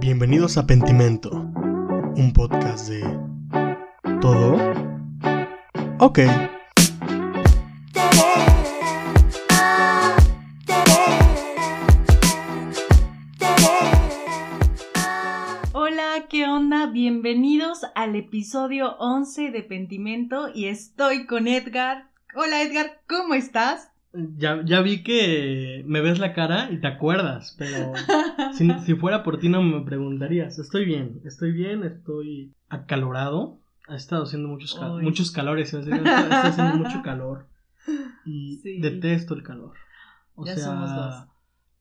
Bienvenidos 0.00 0.56
a 0.58 0.66
Pentimento, 0.66 1.30
un 1.30 2.32
podcast 2.32 2.88
de... 2.88 3.00
¿Todo? 4.20 4.56
Ok. 5.98 6.20
Hola, 15.72 16.26
¿qué 16.30 16.46
onda? 16.46 16.86
Bienvenidos 16.86 17.84
al 17.96 18.14
episodio 18.14 18.96
11 18.98 19.50
de 19.50 19.62
Pentimento 19.64 20.48
y 20.54 20.66
estoy 20.66 21.26
con 21.26 21.48
Edgar. 21.48 22.08
Hola 22.36 22.62
Edgar, 22.62 23.00
¿cómo 23.08 23.34
estás? 23.34 23.90
Ya, 24.12 24.62
ya 24.64 24.80
vi 24.80 25.02
que 25.02 25.84
me 25.86 26.00
ves 26.00 26.18
la 26.18 26.32
cara 26.32 26.70
y 26.72 26.80
te 26.80 26.86
acuerdas, 26.86 27.54
pero 27.58 27.92
si, 28.54 28.70
si 28.80 28.94
fuera 28.94 29.22
por 29.22 29.38
ti 29.38 29.48
no 29.48 29.62
me 29.62 29.82
preguntarías. 29.82 30.58
Estoy 30.58 30.84
bien, 30.86 31.20
estoy 31.24 31.52
bien, 31.52 31.84
estoy 31.84 32.52
acalorado. 32.68 33.58
Ha 33.86 33.96
estado 33.96 34.24
haciendo 34.24 34.48
muchos, 34.48 34.74
cal- 34.74 35.02
muchos 35.02 35.30
calores, 35.30 35.72
está, 35.72 35.94
está 35.94 36.48
haciendo 36.48 36.76
mucho 36.84 37.02
calor. 37.02 37.46
Y 38.24 38.56
Sí. 38.62 38.80
detesto 38.80 39.34
el 39.34 39.42
calor. 39.42 39.74
O 40.34 40.44
Ya 40.44 40.54
sea, 40.54 40.64
somos 40.64 40.94
dos. 40.94 41.26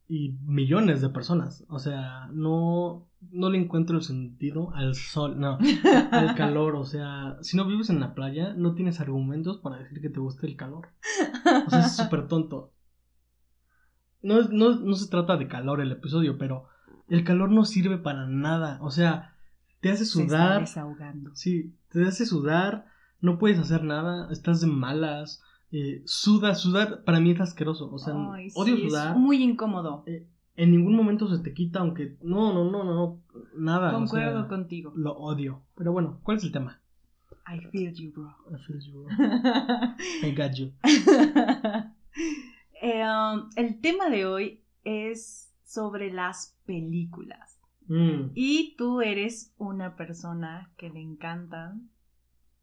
y 0.09 0.35
millones 0.45 1.01
de 1.01 1.09
personas. 1.09 1.63
O 1.69 1.79
sea, 1.79 2.27
no, 2.33 3.06
no 3.31 3.49
le 3.49 3.57
encuentro 3.57 3.97
el 3.97 4.03
sentido 4.03 4.73
al 4.75 4.95
sol, 4.95 5.39
no, 5.39 5.57
al 6.11 6.35
calor. 6.35 6.75
O 6.75 6.85
sea, 6.85 7.37
si 7.41 7.57
no 7.57 7.65
vives 7.65 7.89
en 7.89 7.99
la 7.99 8.13
playa, 8.13 8.53
no 8.53 8.73
tienes 8.75 8.99
argumentos 8.99 9.57
para 9.57 9.77
decir 9.77 10.01
que 10.01 10.09
te 10.09 10.19
gusta 10.19 10.45
el 10.47 10.55
calor. 10.55 10.89
O 11.65 11.69
sea, 11.69 11.79
es 11.81 11.95
súper 11.95 12.27
tonto. 12.27 12.73
No, 14.21 14.41
no, 14.49 14.75
no 14.79 14.93
se 14.95 15.09
trata 15.09 15.37
de 15.37 15.47
calor 15.47 15.79
el 15.81 15.91
episodio, 15.91 16.37
pero 16.37 16.65
el 17.07 17.23
calor 17.23 17.51
no 17.51 17.65
sirve 17.65 17.97
para 17.97 18.25
nada. 18.27 18.79
O 18.81 18.91
sea, 18.91 19.33
te 19.79 19.89
hace 19.89 20.05
Se 20.05 20.23
está 20.23 20.37
sudar. 20.37 20.59
desahogando. 20.61 21.35
Sí, 21.35 21.75
te 21.89 22.03
hace 22.05 22.25
sudar, 22.25 22.85
no 23.21 23.37
puedes 23.37 23.59
hacer 23.59 23.83
nada, 23.83 24.27
estás 24.31 24.61
de 24.61 24.67
malas. 24.67 25.41
Eh, 25.71 26.01
suda, 26.05 26.55
sudar 26.55 27.03
para 27.03 27.19
mí 27.19 27.31
es 27.31 27.41
asqueroso. 27.41 27.91
O 27.91 27.97
sea, 27.99 28.13
Ay, 28.33 28.49
odio 28.55 28.75
sí, 28.77 28.83
es 28.85 28.91
sudar. 28.91 29.17
muy 29.17 29.43
incómodo. 29.43 30.03
En 30.57 30.71
ningún 30.71 30.95
momento 30.95 31.27
se 31.27 31.41
te 31.41 31.53
quita, 31.53 31.79
aunque. 31.79 32.17
No, 32.21 32.53
no, 32.53 32.69
no, 32.69 32.83
no, 32.83 32.93
no. 32.93 33.21
Nada. 33.55 33.89
o 33.95 33.99
Concuerdo 33.99 34.39
sea, 34.41 34.47
contigo. 34.49 34.91
Lo 34.95 35.13
odio. 35.13 35.61
Pero 35.75 35.91
bueno, 35.93 36.19
¿cuál 36.23 36.37
es 36.37 36.43
el 36.43 36.51
tema? 36.51 36.81
I 37.47 37.59
feel 37.71 37.93
you, 37.93 38.11
bro. 38.11 38.35
I 38.51 38.61
feel 38.65 38.79
you, 38.81 39.03
bro. 39.03 39.09
I 40.23 40.35
got 40.35 40.53
you. 40.53 40.71
Eh, 42.79 43.03
um, 43.03 43.49
el 43.55 43.81
tema 43.81 44.07
de 44.07 44.27
hoy 44.27 44.61
es 44.83 45.51
sobre 45.65 46.11
las 46.11 46.55
películas. 46.67 47.59
Mm. 47.87 48.31
Y 48.35 48.75
tú 48.77 49.01
eres 49.01 49.53
una 49.57 49.95
persona 49.95 50.69
que 50.77 50.89
le 50.89 51.01
encantan, 51.01 51.89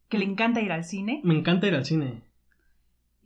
que 0.09 0.19
le 0.19 0.25
encanta 0.25 0.61
ir 0.61 0.71
al 0.71 0.85
cine 0.85 1.21
Me 1.25 1.37
encanta 1.37 1.67
ir 1.67 1.75
al 1.75 1.85
cine. 1.85 2.23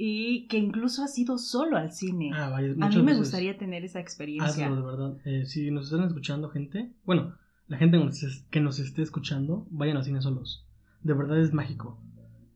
Y 0.01 0.47
que 0.47 0.59
incluso 0.59 1.03
has 1.03 1.19
ido 1.19 1.37
solo 1.39 1.77
al 1.77 1.93
cine. 1.93 2.31
Ah, 2.33 2.49
vaya, 2.51 2.73
A 2.81 2.89
mí 2.89 3.03
me 3.03 3.17
gustaría 3.17 3.59
tener 3.59 3.85
esa 3.85 3.99
experiencia. 3.99 4.67
Hazlo, 4.67 4.77
de 4.77 4.83
verdad. 4.83 5.17
Eh, 5.25 5.45
si 5.45 5.73
nos 5.73 5.93
están 5.93 6.07
escuchando, 6.07 6.49
gente. 6.51 6.93
Bueno, 7.05 7.35
la 7.67 7.79
gente 7.79 7.99
que 8.51 8.61
nos, 8.61 8.79
esté 8.79 9.03
escuchando, 9.03 9.67
vayan 9.71 9.97
al 9.97 10.05
cine 10.05 10.23
solos. 10.23 10.65
De 11.03 11.15
verdad 11.15 11.41
es 11.41 11.53
mágico. 11.53 12.01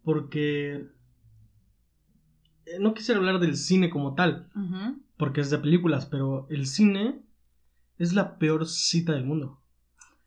Porque. 0.05 0.87
eh, 2.67 2.79
No 2.81 2.95
quisiera 2.95 3.19
hablar 3.19 3.41
del 3.41 3.57
cine 3.57 3.91
como 3.91 4.15
tal, 4.15 4.49
porque 5.17 5.41
es 5.41 5.51
de 5.51 5.59
películas, 5.59 6.07
pero 6.07 6.47
el 6.49 6.67
cine 6.67 7.23
es 7.99 8.13
la 8.13 8.39
peor 8.39 8.67
cita 8.67 9.13
del 9.13 9.25
mundo. 9.25 9.59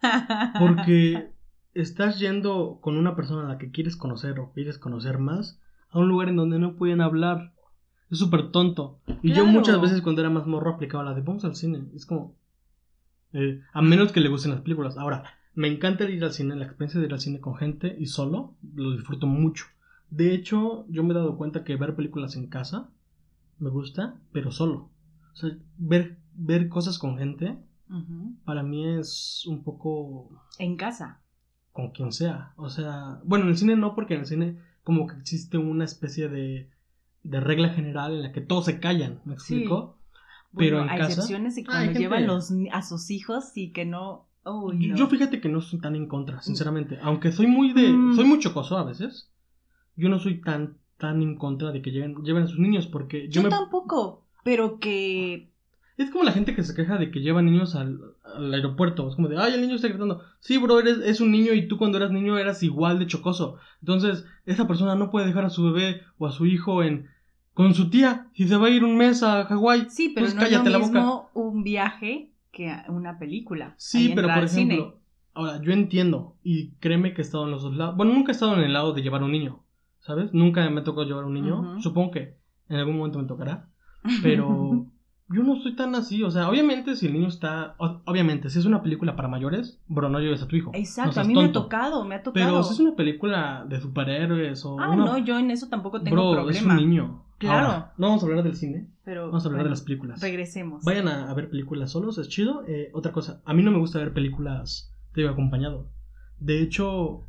Porque 0.60 1.32
estás 1.74 2.20
yendo 2.20 2.80
con 2.82 2.96
una 2.96 3.16
persona 3.16 3.46
a 3.46 3.54
la 3.54 3.58
que 3.58 3.72
quieres 3.72 3.96
conocer 3.96 4.40
o 4.40 4.52
quieres 4.52 4.78
conocer 4.78 5.18
más 5.18 5.60
a 5.90 6.00
un 6.00 6.08
lugar 6.08 6.30
en 6.30 6.36
donde 6.36 6.60
no 6.60 6.76
pueden 6.76 7.02
hablar. 7.02 7.54
Es 8.10 8.20
súper 8.20 8.52
tonto. 8.52 9.00
Y 9.24 9.34
yo 9.34 9.46
muchas 9.46 9.82
veces 9.82 10.02
cuando 10.02 10.22
era 10.22 10.30
más 10.30 10.46
morro 10.46 10.72
aplicaba 10.72 11.04
la 11.04 11.14
de 11.14 11.22
vamos 11.22 11.46
al 11.46 11.56
cine. 11.56 11.86
Es 11.96 12.06
como... 12.06 12.36
eh, 13.34 13.62
a 13.74 13.82
menos 13.82 14.12
que 14.12 14.20
le 14.20 14.30
gusten 14.30 14.52
las 14.52 14.62
películas. 14.62 14.98
Ahora, 14.98 15.24
me 15.54 15.68
encanta 15.68 16.04
ir 16.10 16.24
al 16.24 16.32
cine, 16.34 16.56
la 16.56 16.66
experiencia 16.66 17.00
de 17.00 17.08
ir 17.08 17.14
al 17.14 17.20
cine 17.20 17.40
con 17.40 17.56
gente 17.56 17.96
y 17.98 18.06
solo, 18.08 18.56
lo 18.76 18.92
disfruto 18.92 19.26
mucho. 19.28 19.66
De 20.10 20.34
hecho, 20.34 20.86
yo 20.90 21.04
me 21.04 21.14
he 21.14 21.18
dado 21.18 21.38
cuenta 21.38 21.64
que 21.64 21.76
ver 21.78 21.96
películas 21.96 22.36
en 22.36 22.48
casa 22.48 22.90
me 23.58 23.70
gusta, 23.70 24.20
pero 24.32 24.52
solo. 24.52 24.90
O 25.34 25.36
sea, 25.36 25.50
ver, 25.78 26.18
ver 26.34 26.70
cosas 26.70 27.00
con 27.00 27.18
gente 27.18 27.58
para 28.46 28.64
mí 28.64 28.86
es 28.98 29.44
un 29.48 29.64
poco 29.64 30.30
En 30.60 30.76
casa. 30.76 31.22
con 31.72 31.92
quien 31.92 32.12
sea. 32.12 32.54
O 32.58 32.70
sea, 32.70 33.20
bueno, 33.24 33.46
en 33.46 33.52
el 33.52 33.58
cine 33.58 33.76
no, 33.76 33.94
porque 33.96 34.16
en 34.16 34.22
el 34.22 34.26
cine 34.26 34.60
como 34.86 35.08
que 35.08 35.18
existe 35.18 35.58
una 35.58 35.84
especie 35.84 36.30
de, 36.30 36.70
de 37.24 37.40
regla 37.42 37.70
general 37.72 38.14
en 38.14 38.22
la 38.24 38.32
que 38.32 38.40
todos 38.40 38.64
se 38.66 38.80
callan, 38.80 39.20
¿me 39.26 39.34
Sí. 39.38 39.56
explico? 39.56 39.98
Bueno, 40.54 40.70
Pero 40.78 40.82
en 40.84 40.90
hay 40.90 40.98
casa- 41.00 41.12
excepciones 41.12 41.56
de 41.56 41.62
Ah, 41.64 41.66
cuando 41.66 42.00
llevan 42.00 42.28
los, 42.28 42.54
a 42.72 42.82
sus 42.82 43.12
hijos 43.12 43.52
y 43.58 43.74
que 43.74 43.84
no. 43.86 44.30
Uy, 44.46 44.80
Yo- 44.88 44.92
no. 44.94 44.96
Yo 44.96 45.08
fíjate 45.08 45.42
que 45.42 45.50
no 45.50 45.60
soy 45.60 45.80
tan 45.82 45.98
en 45.98 46.08
contra, 46.08 46.42
sinceramente. 46.42 46.98
Aunque 47.02 47.34
soy 47.34 47.48
muy 47.48 47.74
de... 47.74 47.90
Mm. 47.92 48.16
Soy 48.16 48.24
muy 48.26 48.40
chocoso 48.40 48.78
a 48.78 48.86
veces. 48.86 49.30
Yo 49.98 50.08
no 50.08 50.20
soy 50.20 50.40
tan, 50.40 50.78
tan 50.98 51.22
en 51.22 51.36
contra 51.38 51.72
de 51.74 51.82
que 51.82 51.92
lleven, 51.92 52.16
lleven 52.24 52.44
a 52.44 52.48
sus 52.48 52.60
niños 52.60 52.88
porque 52.88 53.24
yo, 53.28 53.42
Yo 53.42 53.44
me... 53.44 53.50
tampoco, 53.50 54.24
pero 54.46 54.80
que. 54.80 55.50
Es 55.98 56.10
como 56.12 56.24
la 56.24 56.32
gente 56.32 56.56
que 56.56 56.64
se 56.64 56.74
queja 56.76 56.98
de 56.98 57.10
que 57.12 57.20
lleva 57.22 57.42
niños 57.42 57.76
al, 57.76 58.00
al 58.36 58.54
aeropuerto. 58.54 59.08
Es 59.10 59.16
como 59.16 59.28
de, 59.28 59.38
ay, 59.38 59.54
el 59.54 59.62
niño 59.62 59.76
está 59.76 59.88
gritando. 59.88 60.22
Sí, 60.40 60.58
bro, 60.58 60.80
eres, 60.80 60.98
es 61.00 61.22
un 61.22 61.32
niño 61.32 61.54
y 61.54 61.68
tú 61.68 61.78
cuando 61.78 61.98
eras 61.98 62.12
niño 62.12 62.38
eras 62.38 62.64
igual 62.64 63.00
de 63.00 63.08
chocoso. 63.08 63.58
Entonces, 63.82 64.26
esa 64.46 64.68
persona 64.68 64.96
no 64.96 65.12
puede 65.12 65.28
dejar 65.28 65.46
a 65.46 65.50
su 65.50 65.64
bebé 65.72 66.02
o 66.18 66.28
a 66.28 66.32
su 66.32 66.46
hijo 66.46 66.84
en 66.84 67.08
con 67.54 67.74
su 67.74 67.90
tía 67.90 68.28
si 68.34 68.48
se 68.50 68.58
va 68.58 68.68
a 68.68 68.70
ir 68.70 68.84
un 68.84 68.98
mes 68.98 69.24
a 69.24 69.46
Hawái. 69.46 69.86
Sí, 69.90 70.12
pero 70.14 70.26
Pues 70.26 70.36
no 70.36 70.42
es 70.42 70.50
cállate 70.50 70.70
la 70.70 70.78
lo 70.80 70.86
boca. 70.86 71.00
mismo 71.00 71.30
un 71.34 71.64
viaje 71.64 72.32
que 72.52 72.76
una 72.90 73.18
película. 73.18 73.76
Sí, 73.78 74.12
pero 74.16 74.28
por 74.34 74.50
cine. 74.50 74.74
ejemplo, 74.76 75.00
ahora 75.34 75.62
yo 75.62 75.72
entiendo 75.72 76.36
y 76.44 76.72
créeme 76.80 77.14
que 77.14 77.22
he 77.22 77.26
estado 77.26 77.46
en 77.46 77.52
los 77.52 77.64
dos 77.64 77.76
lados. 77.78 77.96
Bueno, 77.96 78.14
nunca 78.14 78.32
he 78.32 78.34
estado 78.34 78.56
en 78.56 78.62
el 78.62 78.74
lado 78.74 78.92
de 78.94 79.02
llevar 79.02 79.24
un 79.24 79.32
niño, 79.32 79.64
¿sabes? 80.00 80.34
Nunca 80.34 80.70
me 80.70 80.82
tocó 80.82 81.04
llevar 81.06 81.24
un 81.26 81.34
niño. 81.34 81.60
Ujú. 81.62 81.82
Supongo 81.82 82.12
que 82.12 82.36
en 82.68 82.76
algún 82.78 82.98
momento 82.98 83.20
me 83.20 83.26
tocará. 83.28 83.70
Pero 84.22 84.88
yo 85.30 85.44
no 85.44 85.56
soy 85.62 85.76
tan 85.76 85.96
así. 85.96 86.24
O 86.24 86.32
sea, 86.32 86.50
obviamente 86.50 86.96
si 86.96 87.08
el 87.08 87.14
niño 87.14 87.28
está. 87.28 87.76
obviamente, 87.78 88.50
si 88.50 88.60
es 88.60 88.66
una 88.66 88.82
película 88.84 89.16
para 89.16 89.28
mayores, 89.28 89.80
bro, 89.88 90.10
no 90.10 90.20
lleves 90.20 90.42
a 90.44 90.48
tu 90.48 90.56
hijo. 90.56 90.72
No 90.72 90.78
Exacto, 90.78 91.20
a 91.20 91.24
mí 91.24 91.34
me 91.34 91.46
ha 91.46 91.52
tocado, 91.52 92.04
me 92.06 92.16
ha 92.16 92.24
tocado. 92.24 92.46
Pero 92.46 92.64
si 92.64 92.74
es 92.74 92.80
una 92.80 92.96
película 92.96 93.66
de 93.68 93.80
superhéroes 93.82 94.64
o. 94.66 94.80
Ah, 94.80 94.90
una- 94.92 95.06
no, 95.06 95.18
yo 95.18 95.38
en 95.40 95.52
eso 95.52 95.68
tampoco 95.70 96.02
tengo 96.02 96.16
bro, 96.16 96.32
problema. 96.34 96.60
es 96.60 96.66
un 96.66 96.76
niño. 96.78 97.22
Claro. 97.38 97.68
Ahora, 97.68 97.94
no 97.98 98.08
vamos 98.08 98.24
a 98.24 98.28
hablar 98.28 98.44
del 98.44 98.56
cine, 98.56 98.88
Pero 99.04 99.28
vamos 99.28 99.44
a 99.46 99.50
hablar 99.50 99.64
de 99.66 99.70
las 99.72 99.82
películas. 99.82 100.22
Regresemos. 100.22 100.84
Vayan 100.86 101.08
a, 101.10 101.30
a 101.30 101.34
ver 101.34 101.50
películas 101.50 101.92
solos, 101.92 102.18
es 102.18 102.30
chido. 102.30 102.64
Eh, 102.68 102.92
otra 102.94 103.12
cosa, 103.12 103.42
a 103.46 103.54
mí 103.54 103.62
no 103.62 103.72
me 103.72 103.78
gusta 103.80 104.00
ver 104.00 104.14
películas, 104.14 104.94
te 105.14 105.22
digo, 105.22 105.34
acompañado. 105.34 105.90
De 106.40 106.62
hecho, 106.62 107.24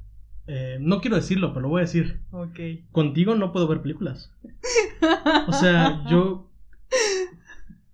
eh, 0.46 0.78
no 0.80 1.00
quiero 1.00 1.16
decirlo, 1.16 1.48
pero 1.52 1.62
lo 1.62 1.68
voy 1.70 1.80
a 1.80 1.82
decir. 1.86 2.20
Ok. 2.30 2.60
Contigo 2.92 3.34
no 3.34 3.52
puedo 3.52 3.66
ver 3.66 3.82
películas. 3.82 4.30
O 5.48 5.52
sea, 5.52 6.04
yo 6.08 6.45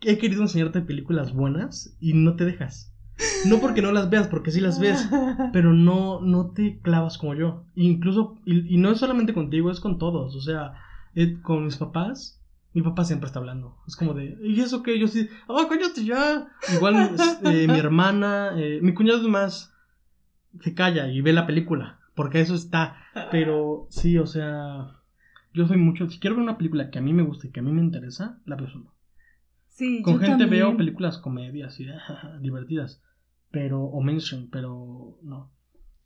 he 0.04 0.18
querido 0.18 0.42
enseñarte 0.42 0.80
películas 0.80 1.32
buenas 1.32 1.96
y 2.00 2.14
no 2.14 2.36
te 2.36 2.44
dejas. 2.44 2.92
No 3.46 3.60
porque 3.60 3.82
no 3.82 3.92
las 3.92 4.10
veas, 4.10 4.28
porque 4.28 4.50
sí 4.50 4.60
las 4.60 4.80
ves, 4.80 5.08
pero 5.52 5.72
no, 5.72 6.20
no 6.20 6.50
te 6.50 6.80
clavas 6.80 7.18
como 7.18 7.34
yo. 7.34 7.64
Incluso, 7.74 8.38
y, 8.44 8.74
y 8.74 8.78
no 8.78 8.90
es 8.90 8.98
solamente 8.98 9.34
contigo, 9.34 9.70
es 9.70 9.80
con 9.80 9.98
todos. 9.98 10.34
O 10.34 10.40
sea, 10.40 10.74
eh, 11.14 11.40
con 11.42 11.64
mis 11.64 11.76
papás, 11.76 12.42
mi 12.72 12.82
papá 12.82 13.04
siempre 13.04 13.26
está 13.26 13.38
hablando. 13.38 13.76
Es 13.86 13.96
como 13.96 14.14
de, 14.14 14.38
¿y 14.42 14.60
eso 14.60 14.82
qué? 14.82 14.98
Yo 14.98 15.08
sí, 15.08 15.28
¡oh, 15.46 15.66
cállate 15.68 16.04
ya! 16.04 16.48
Igual 16.74 17.16
eh, 17.44 17.66
mi 17.68 17.78
hermana, 17.78 18.52
eh, 18.56 18.80
mi 18.82 18.94
cuñado 18.94 19.20
es 19.20 19.28
más, 19.28 19.74
se 20.60 20.74
calla 20.74 21.08
y 21.08 21.20
ve 21.20 21.32
la 21.32 21.46
película, 21.46 22.00
porque 22.14 22.40
eso 22.40 22.54
está. 22.54 22.96
Pero 23.30 23.86
sí, 23.90 24.18
o 24.18 24.26
sea, 24.26 24.96
yo 25.52 25.66
soy 25.66 25.76
mucho, 25.76 26.08
si 26.08 26.18
quiero 26.18 26.36
ver 26.36 26.44
una 26.44 26.56
película 26.56 26.90
que 26.90 26.98
a 26.98 27.02
mí 27.02 27.12
me 27.12 27.22
gusta 27.22 27.46
y 27.46 27.50
que 27.50 27.60
a 27.60 27.62
mí 27.62 27.72
me 27.72 27.82
interesa, 27.82 28.38
la 28.46 28.56
veo 28.56 28.70
solo. 28.70 28.91
Sí, 29.72 30.02
Con 30.02 30.14
yo 30.14 30.20
gente 30.20 30.46
veo 30.46 30.76
películas 30.76 31.18
comedias 31.18 31.78
y 31.80 31.86
divertidas, 32.40 33.02
pero 33.50 33.82
o 33.82 34.00
mainstream, 34.02 34.48
pero 34.50 35.18
no. 35.22 35.50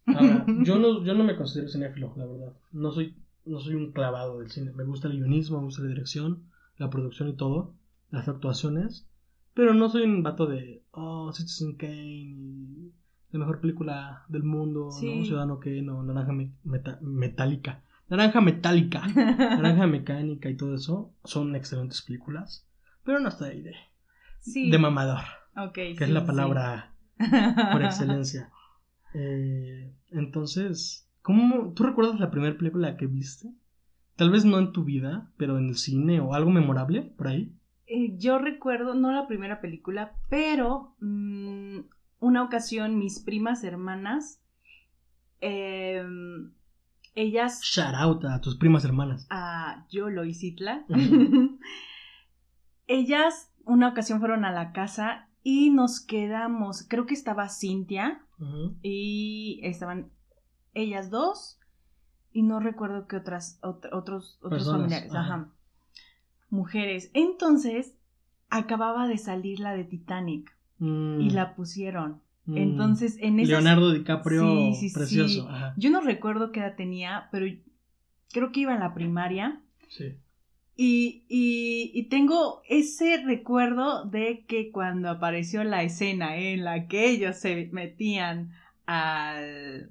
Ahora, 0.06 0.44
yo 0.64 0.78
no 0.78 1.04
yo 1.04 1.14
no 1.14 1.24
me 1.24 1.36
considero 1.36 1.68
cinéfilo, 1.68 2.14
la 2.16 2.26
verdad. 2.26 2.52
No 2.72 2.92
soy 2.92 3.14
no 3.44 3.58
soy 3.60 3.74
un 3.74 3.92
clavado 3.92 4.38
del 4.40 4.50
cine. 4.50 4.72
Me 4.72 4.84
gusta 4.84 5.08
el 5.08 5.18
guionismo, 5.18 5.58
me 5.58 5.64
gusta 5.64 5.82
la 5.82 5.88
dirección, 5.88 6.44
la 6.78 6.90
producción 6.90 7.28
y 7.28 7.36
todo, 7.36 7.74
las 8.10 8.28
actuaciones, 8.28 9.08
pero 9.54 9.74
no 9.74 9.88
soy 9.88 10.02
un 10.02 10.22
vato 10.22 10.46
de 10.46 10.82
oh, 10.92 11.32
Citizen 11.32 11.76
Kane, 11.76 12.90
la 13.32 13.38
mejor 13.40 13.60
película 13.60 14.24
del 14.28 14.42
mundo, 14.44 14.90
Sí. 14.92 15.18
no, 15.18 15.24
Ciudadano 15.24 15.58
Kane, 15.60 15.88
o 15.90 16.02
Naranja 16.02 16.32
Me- 16.32 16.52
Meta- 16.64 16.98
Metálica. 17.02 17.82
Naranja 18.08 18.40
Metálica. 18.40 19.06
Naranja 19.16 19.86
Mecánica 19.88 20.48
y 20.50 20.56
todo 20.56 20.74
eso 20.76 21.12
son 21.24 21.54
excelentes 21.56 22.02
películas, 22.02 22.66
pero 23.06 23.20
no 23.20 23.28
estoy 23.28 23.50
ahí 23.50 23.62
de, 23.62 23.74
sí. 24.40 24.70
de 24.70 24.78
mamador, 24.78 25.22
Ok, 25.56 25.72
que 25.74 25.94
sí, 25.96 26.04
es 26.04 26.10
la 26.10 26.20
sí. 26.20 26.26
palabra 26.26 26.92
por 27.72 27.82
excelencia. 27.82 28.50
Eh, 29.18 29.94
entonces, 30.10 31.08
¿cómo, 31.22 31.72
¿tú 31.72 31.84
recuerdas 31.84 32.20
la 32.20 32.30
primera 32.30 32.58
película 32.58 32.98
que 32.98 33.06
viste? 33.06 33.48
Tal 34.16 34.30
vez 34.30 34.44
no 34.44 34.58
en 34.58 34.72
tu 34.72 34.84
vida, 34.84 35.30
pero 35.38 35.56
en 35.56 35.68
el 35.68 35.76
cine 35.76 36.20
o 36.20 36.34
algo 36.34 36.50
memorable 36.50 37.00
por 37.16 37.28
ahí. 37.28 37.56
Eh, 37.86 38.18
yo 38.18 38.38
recuerdo, 38.38 38.92
no 38.92 39.12
la 39.12 39.26
primera 39.26 39.62
película, 39.62 40.12
pero 40.28 40.96
mm, 41.00 41.78
una 42.20 42.42
ocasión 42.42 42.98
mis 42.98 43.20
primas 43.20 43.64
hermanas, 43.64 44.42
em, 45.40 46.52
ellas... 47.14 47.62
Shout 47.62 47.94
out 47.94 48.24
a 48.26 48.40
tus 48.42 48.56
primas 48.56 48.84
hermanas. 48.84 49.26
A 49.30 49.86
Yolo 49.88 50.26
y 50.26 50.34
Citla. 50.34 50.84
Ujú. 50.90 51.58
ellas 52.86 53.52
una 53.64 53.88
ocasión 53.88 54.20
fueron 54.20 54.44
a 54.44 54.52
la 54.52 54.72
casa 54.72 55.28
y 55.42 55.70
nos 55.70 56.00
quedamos, 56.00 56.84
creo 56.88 57.06
que 57.06 57.14
estaba 57.14 57.48
Cintia 57.48 58.22
y 58.82 59.60
estaban 59.62 60.10
ellas 60.74 61.10
dos 61.10 61.58
y 62.32 62.42
no 62.42 62.60
recuerdo 62.60 63.06
qué 63.08 63.16
otras 63.16 63.58
ot- 63.62 63.88
otros 63.92 64.38
otros 64.42 64.62
Personas, 64.64 64.80
familiares, 64.82 65.10
ajá. 65.14 65.20
ajá. 65.34 65.52
Mujeres. 66.50 67.10
Entonces 67.14 67.96
acababa 68.50 69.08
de 69.08 69.18
salir 69.18 69.60
la 69.60 69.72
de 69.74 69.84
Titanic 69.84 70.54
Mm, 70.78 71.22
y 71.22 71.30
la 71.30 71.54
pusieron. 71.56 72.20
mm. 72.44 72.56
Entonces 72.58 73.16
en 73.20 73.40
esas 73.40 73.48
Leonardo 73.48 73.92
DiCaprio, 73.92 74.42
Sí, 74.46 74.74
sí, 74.74 74.88
sí. 74.90 74.94
precioso. 74.94 75.48
Ajá. 75.48 75.72
yo 75.78 75.88
no 75.90 76.02
recuerdo 76.02 76.52
qué 76.52 76.60
edad 76.60 76.76
tenía, 76.76 77.28
pero 77.32 77.46
creo 78.30 78.52
que 78.52 78.60
iba 78.60 78.74
en 78.74 78.80
la 78.80 78.92
primaria. 78.92 79.62
Sí. 79.88 80.18
Y, 80.76 81.24
y, 81.28 81.90
y 81.94 82.08
tengo 82.10 82.60
ese 82.68 83.22
recuerdo 83.24 84.04
de 84.04 84.44
que 84.46 84.70
cuando 84.70 85.08
apareció 85.08 85.64
la 85.64 85.82
escena 85.82 86.36
en 86.36 86.64
la 86.64 86.86
que 86.86 87.08
ellos 87.08 87.36
se 87.36 87.70
metían 87.72 88.52
al... 88.84 89.90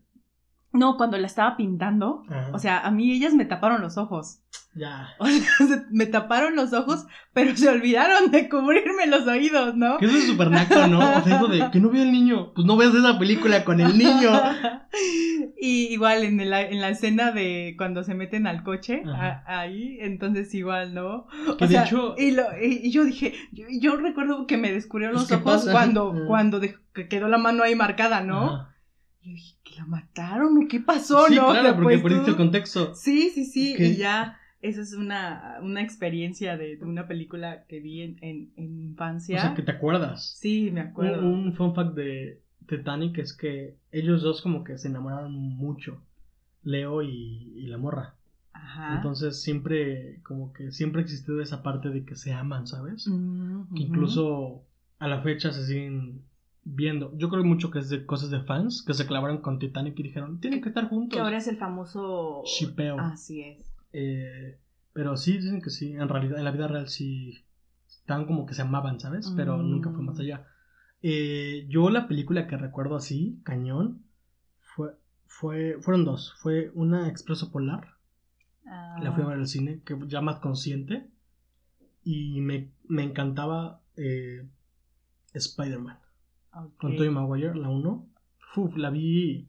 No, 0.71 0.97
cuando 0.97 1.17
la 1.17 1.25
estaba 1.25 1.57
pintando. 1.57 2.23
Ajá. 2.29 2.51
O 2.53 2.59
sea, 2.59 2.79
a 2.85 2.91
mí 2.91 3.11
ellas 3.11 3.33
me 3.33 3.45
taparon 3.45 3.81
los 3.81 3.97
ojos. 3.97 4.41
Ya. 4.75 5.09
O 5.19 5.25
sea, 5.27 5.67
se- 5.67 5.85
me 5.91 6.05
taparon 6.05 6.55
los 6.55 6.73
ojos, 6.73 7.05
pero 7.33 7.55
se 7.55 7.69
olvidaron 7.69 8.29
de 8.31 8.49
cubrirme 8.49 9.07
los 9.07 9.25
oídos, 9.27 9.75
¿no? 9.75 9.97
Que 9.97 10.05
eso 10.05 10.17
es 10.17 10.27
súper 10.27 10.51
naco, 10.51 10.87
¿no? 10.87 10.99
O 10.99 11.23
sea, 11.23 11.37
eso 11.37 11.47
de 11.47 11.71
que 11.71 11.79
no 11.79 11.89
vea 11.89 12.03
el 12.03 12.11
niño. 12.11 12.53
Pues 12.53 12.67
no 12.67 12.75
veas 12.77 12.93
esa 12.93 13.17
película 13.17 13.63
con 13.63 13.79
el 13.81 13.97
niño. 13.97 14.29
y 15.59 15.87
igual 15.93 16.23
en 16.23 16.49
la, 16.49 16.61
en 16.61 16.81
la 16.81 16.89
escena 16.89 17.31
de 17.31 17.75
cuando 17.77 18.03
se 18.03 18.13
meten 18.15 18.47
al 18.47 18.63
coche, 18.63 19.03
a- 19.05 19.43
ahí, 19.47 19.97
entonces 20.01 20.53
igual, 20.53 20.93
¿no? 20.93 21.27
Que 21.57 21.65
O 21.65 21.67
de 21.67 21.73
sea, 21.73 21.83
hecho. 21.85 22.15
y, 22.17 22.31
lo- 22.31 22.47
y- 22.61 22.81
y 22.83 22.91
yo 22.91 23.03
dije, 23.05 23.33
yo, 23.51 23.65
yo 23.79 23.95
recuerdo 23.97 24.47
que 24.47 24.57
me 24.57 24.71
descubrieron 24.71 25.15
Pues, 25.15 25.29
los 25.29 25.39
¿qué 25.39 25.43
ojos 25.49 25.61
pasa? 25.61 25.71
cuando, 25.71 26.13
cuando 26.27 26.59
que 26.61 27.07
quedó 27.07 27.27
la 27.27 27.37
mano 27.37 27.63
ahí 27.63 27.75
marcada, 27.75 28.21
¿no? 28.21 28.45
Ajá. 28.55 28.75
Yo 29.21 29.31
dije, 29.31 29.55
¿que 29.63 29.75
la 29.77 29.85
mataron 29.85 30.57
o 30.63 30.67
qué 30.67 30.79
pasó, 30.79 31.25
Sí, 31.27 31.35
no? 31.35 31.49
claro, 31.49 31.75
porque 31.75 31.97
pues, 31.97 32.01
perdiste 32.03 32.25
tú- 32.25 32.31
el 32.31 32.37
contexto. 32.37 32.93
Sí, 32.95 33.31
sí, 33.33 33.45
sí, 33.45 33.73
¿Qué? 33.75 33.87
y 33.87 33.95
ya, 33.97 34.37
esa 34.67 34.81
es 34.81 34.93
una, 34.93 35.57
una 35.61 35.81
experiencia 35.81 36.57
de, 36.57 36.77
de 36.77 36.85
una 36.85 37.07
película 37.07 37.65
que 37.67 37.79
vi 37.79 38.01
en, 38.01 38.17
en, 38.21 38.51
en 38.55 38.75
mi 38.77 38.83
infancia. 38.83 39.37
O 39.37 39.41
sea, 39.41 39.53
que 39.55 39.61
te 39.61 39.71
acuerdas. 39.71 40.35
Sí, 40.39 40.69
me 40.71 40.81
acuerdo. 40.81 41.21
Un, 41.21 41.47
un 41.47 41.53
fun 41.53 41.73
fact 41.75 41.95
de 41.95 42.41
Titanic 42.67 43.17
es 43.19 43.33
que 43.35 43.75
ellos 43.91 44.21
dos 44.21 44.41
como 44.41 44.63
que 44.63 44.77
se 44.77 44.87
enamoraron 44.87 45.33
mucho. 45.33 46.01
Leo 46.63 47.01
y, 47.03 47.53
y 47.55 47.67
la 47.67 47.77
morra. 47.77 48.15
Ajá. 48.53 48.95
Entonces 48.95 49.41
siempre, 49.41 50.21
como 50.23 50.51
que 50.53 50.71
siempre 50.71 51.01
ha 51.01 51.03
existido 51.03 51.41
esa 51.41 51.61
parte 51.61 51.89
de 51.89 52.05
que 52.05 52.15
se 52.15 52.33
aman, 52.33 52.65
¿sabes? 52.67 53.07
Mm, 53.07 53.73
Que 53.75 53.83
incluso 53.83 54.63
a 54.97 55.07
la 55.07 55.21
fecha 55.21 55.51
se 55.51 55.65
siguen 55.65 56.21
viendo. 56.63 57.15
Yo 57.17 57.29
creo 57.29 57.43
mucho 57.43 57.69
que 57.69 57.79
es 57.79 57.89
de 57.89 58.05
cosas 58.05 58.31
de 58.31 58.39
fans 58.41 58.81
que 58.81 58.95
se 58.95 59.05
clavaron 59.05 59.39
con 59.41 59.59
Titanic 59.59 59.99
y 59.99 60.03
dijeron, 60.03 60.39
tienen 60.39 60.61
que 60.61 60.69
estar 60.69 60.87
juntos. 60.87 61.15
Que 61.15 61.21
ahora 61.21 61.37
es 61.37 61.47
el 61.47 61.57
famoso... 61.57 62.41
Shippeo. 62.45 62.99
Así 62.99 63.41
es. 63.41 63.74
Eh, 63.97 64.59
pero 64.91 65.15
sí, 65.15 65.37
dicen 65.37 65.61
que 65.61 65.69
sí. 65.69 65.93
En 65.93 66.09
realidad, 66.09 66.37
en 66.37 66.43
la 66.43 66.51
vida 66.51 66.67
real 66.67 66.89
sí 66.89 67.45
estaban 67.87 68.25
como 68.25 68.45
que 68.45 68.53
se 68.53 68.61
amaban, 68.61 68.99
¿sabes? 68.99 69.31
Pero 69.37 69.57
Mm. 69.57 69.69
nunca 69.71 69.91
fue 69.91 70.01
más 70.03 70.19
allá. 70.19 70.45
Eh, 71.01 71.65
yo 71.69 71.89
la 71.89 72.07
película 72.07 72.45
que 72.47 72.57
recuerdo 72.57 72.95
así, 72.97 73.39
cañón, 73.43 74.03
fue, 74.59 74.91
fue, 75.27 75.77
fueron 75.81 76.03
dos. 76.03 76.33
Fue 76.41 76.71
una 76.73 77.07
Expreso 77.07 77.51
Polar, 77.51 77.95
la 79.01 79.11
fui 79.13 79.23
a 79.23 79.27
ver 79.27 79.37
al 79.37 79.47
cine, 79.47 79.81
que 79.85 79.97
ya 80.07 80.19
más 80.21 80.39
consciente. 80.39 81.09
Y 82.03 82.41
me, 82.41 82.71
me 82.87 83.03
encantaba 83.03 83.81
eh, 83.95 84.45
Spider-Man. 85.33 85.99
Ah. 86.51 86.67
Con 86.77 86.95
Tobey 86.95 87.09
Maguire, 87.09 87.55
la 87.55 87.69
1. 87.69 88.07
Uf, 88.57 88.75
la 88.77 88.89
vi... 88.89 89.47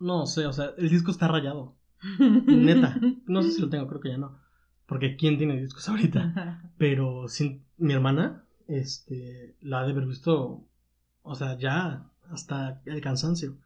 No 0.00 0.26
sé, 0.26 0.46
o 0.46 0.52
sea, 0.52 0.72
el 0.76 0.88
disco 0.88 1.10
está 1.10 1.28
rayado. 1.28 1.76
Neta. 2.18 2.98
No 3.26 3.42
sé 3.42 3.50
si 3.50 3.60
lo 3.60 3.68
tengo, 3.70 3.86
creo 3.86 4.00
que 4.00 4.10
ya 4.10 4.18
no. 4.18 4.38
Porque 4.86 5.16
¿quién 5.16 5.38
tiene 5.38 5.60
discos 5.60 5.88
ahorita? 5.88 6.72
Pero 6.78 7.28
sin, 7.28 7.64
mi 7.78 7.92
hermana, 7.92 8.44
este, 8.66 9.56
la 9.60 9.80
ha 9.80 9.84
de 9.84 9.92
haber 9.92 10.06
visto, 10.06 10.66
o 11.22 11.34
sea, 11.34 11.56
ya 11.58 12.10
hasta 12.30 12.82
el 12.84 13.00
cansancio. 13.00 13.56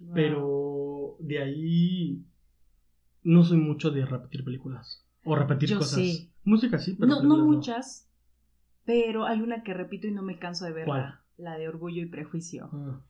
Wow. 0.00 0.14
Pero 0.14 1.16
de 1.20 1.42
ahí 1.42 2.24
no 3.22 3.44
soy 3.44 3.58
mucho 3.58 3.90
de 3.90 4.04
repetir 4.04 4.44
películas. 4.44 5.06
O 5.24 5.36
repetir 5.36 5.68
Yo 5.70 5.78
cosas. 5.78 5.98
sí. 5.98 6.32
Música 6.44 6.78
sí, 6.78 6.96
pero. 6.98 7.06
No, 7.06 7.22
no 7.22 7.44
muchas, 7.44 8.10
pero 8.84 9.26
hay 9.26 9.40
una 9.40 9.62
que 9.62 9.74
repito 9.74 10.08
y 10.08 10.12
no 10.12 10.22
me 10.22 10.38
canso 10.38 10.64
de 10.64 10.72
verla. 10.72 10.92
¿Cuál? 10.92 11.18
La 11.36 11.58
de 11.58 11.68
Orgullo 11.68 12.02
y 12.02 12.06
Prejuicio. 12.06 12.68
Ah, 12.72 13.00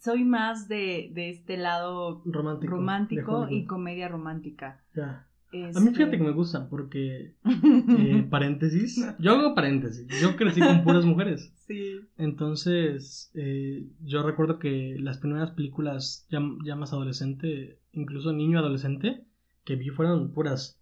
Soy 0.00 0.24
más 0.24 0.68
de, 0.68 1.10
de 1.14 1.30
este 1.30 1.56
lado 1.56 2.22
romántico. 2.24 2.72
romántico 2.76 3.48
y 3.50 3.64
comedia 3.64 4.08
romántica. 4.08 4.82
Ya. 4.94 5.24
A 5.50 5.56
mí 5.56 5.62
Este- 5.70 5.90
fíjate 5.92 6.18
que 6.18 6.24
me 6.24 6.32
gustan 6.32 6.68
porque, 6.68 7.34
eh, 7.44 8.26
paréntesis, 8.28 9.02
yo 9.18 9.32
hago 9.32 9.54
paréntesis, 9.54 10.06
yo 10.20 10.36
crecí 10.36 10.60
con 10.60 10.84
puras 10.84 11.04
mujeres. 11.06 11.50
sí. 11.66 12.00
Entonces, 12.18 13.30
eh, 13.34 13.86
yo 14.04 14.22
recuerdo 14.22 14.58
que 14.58 14.96
las 15.00 15.18
primeras 15.18 15.50
películas 15.52 16.26
ya, 16.30 16.40
ya 16.64 16.76
más 16.76 16.92
adolescente, 16.92 17.78
incluso 17.92 18.32
niño 18.32 18.58
adolescente, 18.58 19.24
que 19.64 19.76
vi 19.76 19.88
fueron 19.88 20.32
puras 20.32 20.80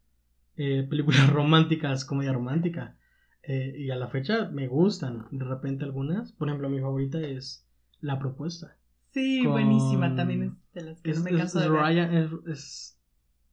eh, 0.57 0.87
películas 0.89 1.31
románticas, 1.33 2.05
comedia 2.05 2.33
romántica. 2.33 2.97
Eh, 3.43 3.75
y 3.79 3.91
a 3.91 3.97
la 3.97 4.09
fecha 4.09 4.51
me 4.51 4.67
gustan 4.67 5.27
de 5.31 5.45
repente 5.45 5.85
algunas. 5.85 6.33
Por 6.33 6.49
ejemplo, 6.49 6.69
mi 6.69 6.81
favorita 6.81 7.21
es 7.21 7.65
La 8.01 8.19
Propuesta. 8.19 8.77
Sí, 9.17 9.43
Con- 9.45 9.53
buenísima. 9.53 10.15
También 10.15 10.43
es 10.43 10.53
de 10.75 10.83
las 10.91 11.01
que 11.01 11.11
Es, 11.11 11.17
no 11.19 11.25
me 11.25 11.31
es- 11.31 11.37
canso 11.39 11.59
es 11.59 11.65
de 11.65 11.71
ver. 11.71 11.81
Ryan, 11.81 12.15
es, 12.15 12.31
es, 12.47 12.99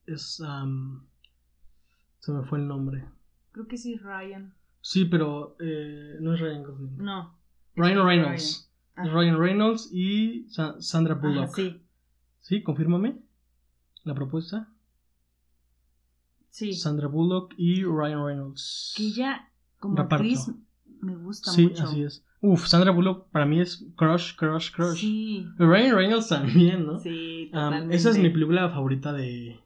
es, 0.08 0.40
um, 0.42 1.06
se 2.20 2.34
me 2.34 2.44
fue 2.44 2.60
el 2.60 2.68
nombre. 2.68 3.06
Creo 3.54 3.66
que 3.68 3.78
sí, 3.78 3.96
Ryan. 3.96 4.54
Sí, 4.82 5.06
pero 5.06 5.56
eh, 5.62 6.18
no 6.20 6.34
es 6.34 6.42
Ryan 6.42 6.64
Gosling. 6.64 6.98
No. 6.98 7.40
Ryan 7.78 8.06
Reynolds. 8.06 8.70
Ryan. 8.98 9.08
Es 9.08 9.14
Ryan 9.14 9.40
Reynolds 9.40 9.90
y 9.94 10.50
Sa- 10.50 10.82
Sandra 10.82 11.14
Ajá, 11.16 11.28
Bullock. 11.28 11.56
sí, 11.56 11.82
Sí, 12.42 12.62
confírmame 12.62 13.22
la 14.04 14.14
propuesta. 14.16 14.68
sí. 16.50 16.74
Sandra 16.74 17.08
Bullock 17.08 17.54
y 17.58 17.84
Ryan 17.86 18.26
Reynolds. 18.26 18.94
Que 18.98 19.04
ella, 19.08 19.50
como 19.80 19.98
actriz, 20.02 20.52
me 21.00 21.16
gusta 21.16 21.52
Sí, 21.52 21.68
mucho. 21.68 21.84
así 21.84 22.04
es. 22.04 22.26
Uf, 22.46 22.68
Sandra 22.68 22.92
Bullock 22.92 23.30
para 23.32 23.46
mí 23.46 23.62
es 23.62 23.88
crush, 23.96 24.36
crush, 24.36 24.70
crush. 24.72 24.98
Sí, 25.00 25.48
Ryan 25.58 25.96
Reynolds 25.96 26.28
también, 26.28 26.86
¿no? 26.86 27.00
sí, 27.00 27.46
Um, 27.54 27.60
totalmente. 27.60 27.96
esa 27.96 28.10
es 28.10 28.18
mi 28.18 28.30
película 28.30 28.70
favorita 28.70 29.14
de, 29.14 29.60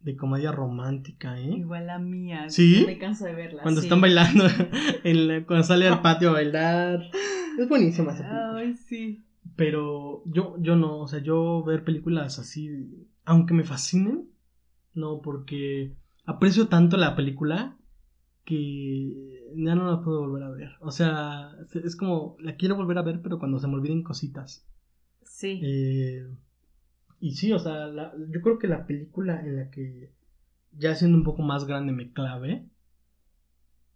de 0.00 0.16
comedia 0.16 0.52
romántica, 0.52 1.40
¿eh? 1.40 1.56
Igual 1.56 1.88
la 1.88 1.98
mía. 1.98 2.48
¿Sí? 2.50 2.84
Me 2.86 2.98
canso 2.98 3.24
de 3.24 3.34
verla. 3.34 3.62
Cuando 3.62 3.80
sí. 3.80 3.86
están 3.88 4.00
bailando, 4.00 4.44
en 5.04 5.26
la- 5.28 5.44
cuando 5.44 5.64
sale 5.64 5.88
al 5.88 6.00
patio 6.00 6.30
a 6.30 6.34
bailar. 6.34 7.02
Es 7.58 7.68
buenísima 7.68 8.12
esa 8.12 8.22
película. 8.22 8.56
Ay, 8.56 8.74
sí. 8.76 9.24
Pero 9.56 10.22
yo, 10.26 10.54
yo 10.60 10.76
no, 10.76 11.00
o 11.00 11.08
sea, 11.08 11.20
yo 11.20 11.64
ver 11.64 11.82
películas 11.82 12.38
así, 12.38 12.70
aunque 13.24 13.54
me 13.54 13.64
fascinen, 13.64 14.28
no, 14.94 15.20
porque 15.20 15.94
aprecio 16.26 16.68
tanto 16.68 16.96
la 16.96 17.16
película 17.16 17.76
que 18.44 19.27
ya 19.54 19.74
no 19.74 19.90
la 19.90 20.02
puedo 20.02 20.20
volver 20.20 20.42
a 20.44 20.50
ver. 20.50 20.70
O 20.80 20.90
sea, 20.90 21.50
es 21.84 21.96
como, 21.96 22.36
la 22.40 22.56
quiero 22.56 22.76
volver 22.76 22.98
a 22.98 23.02
ver, 23.02 23.20
pero 23.22 23.38
cuando 23.38 23.58
se 23.58 23.68
me 23.68 23.74
olviden 23.74 24.02
cositas. 24.02 24.66
Sí. 25.22 25.60
Eh, 25.62 26.26
y 27.20 27.32
sí, 27.32 27.52
o 27.52 27.58
sea, 27.58 27.86
la- 27.86 28.12
yo 28.30 28.40
creo 28.40 28.58
que 28.58 28.68
la 28.68 28.86
película 28.86 29.40
en 29.40 29.56
la 29.56 29.70
que 29.70 30.12
ya 30.72 30.94
siendo 30.94 31.16
un 31.18 31.24
poco 31.24 31.42
más 31.42 31.66
grande 31.66 31.92
me 31.92 32.12
clavé, 32.12 32.66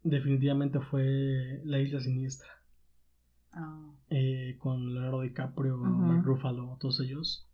definitivamente 0.02 0.80
fue 0.80 1.60
La 1.64 1.78
Isla 1.78 2.00
Siniestra 2.00 2.48
Ah, 3.54 3.90
eh, 4.08 4.56
con 4.58 4.94
Leonardo 4.94 5.20
DiCaprio. 5.20 5.76
Mark 5.76 6.24
Ruffalo, 6.24 6.78
todos 6.80 7.00
ellos. 7.00 7.46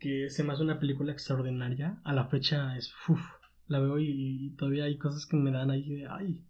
Que 0.00 0.30
se 0.30 0.42
me 0.42 0.52
hace 0.52 0.62
una 0.64 0.80
película 0.80 1.12
extraordinaria. 1.12 2.00
A 2.02 2.12
la 2.12 2.26
fecha 2.26 2.76
es, 2.76 2.92
uf, 3.08 3.20
la 3.68 3.78
veo 3.78 4.00
y, 4.00 4.08
y 4.08 4.50
todavía 4.56 4.84
hay 4.84 4.98
cosas 4.98 5.26
que 5.26 5.36
me 5.36 5.52
dan 5.52 5.70
ahí 5.70 5.88
de, 5.88 6.06
ay. 6.08 6.42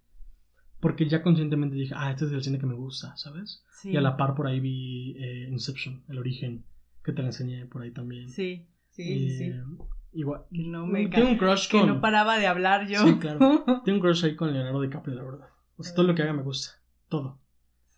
Porque 0.80 1.09
ya 1.09 1.23
conscientemente 1.23 1.76
dije, 1.76 1.95
ah, 1.97 2.11
este 2.11 2.26
es 2.26 2.33
el 2.33 2.42
cine 2.42 2.59
que 2.59 2.66
me 2.66 2.75
gusta, 2.75 3.16
¿sabes? 3.16 3.64
Sí. 3.80 3.90
Y 3.92 3.97
a 3.97 4.00
la 4.00 4.16
par 4.16 4.35
por 4.35 4.47
ahí 4.47 4.61
vi 4.61 5.16
eh, 5.18 5.49
Inception, 5.50 6.02
El 6.09 6.18
Origen, 6.18 6.64
que 7.04 7.12
te 7.12 7.23
la 7.23 7.28
enseñé 7.28 7.66
por 7.66 7.83
ahí 7.83 7.90
también. 7.92 8.28
Sí, 8.28 8.66
sí, 8.90 9.04
sí, 9.04 9.38
sí. 9.38 9.45
Eh, 9.45 9.62
Igual. 10.12 10.42
Que 10.50 10.62
no 10.62 10.87
me 10.87 11.09
Tengo 11.09 11.26
ca- 11.26 11.33
un 11.33 11.38
crush 11.38 11.68
que 11.68 11.78
con... 11.78 11.88
no 11.88 12.00
paraba 12.00 12.38
de 12.38 12.47
hablar 12.47 12.88
yo. 12.88 13.04
Sí, 13.06 13.18
claro. 13.18 13.64
Tengo 13.85 13.97
un 13.97 14.00
crush 14.00 14.25
ahí 14.25 14.35
con 14.37 14.52
Leonardo 14.52 14.80
DiCaprio, 14.80 15.14
la 15.14 15.23
verdad. 15.25 15.49
O 15.76 15.83
sea, 15.83 15.95
todo 15.95 16.06
lo 16.06 16.14
que 16.14 16.23
haga 16.23 16.33
me 16.33 16.42
gusta. 16.42 16.71
Todo. 17.09 17.38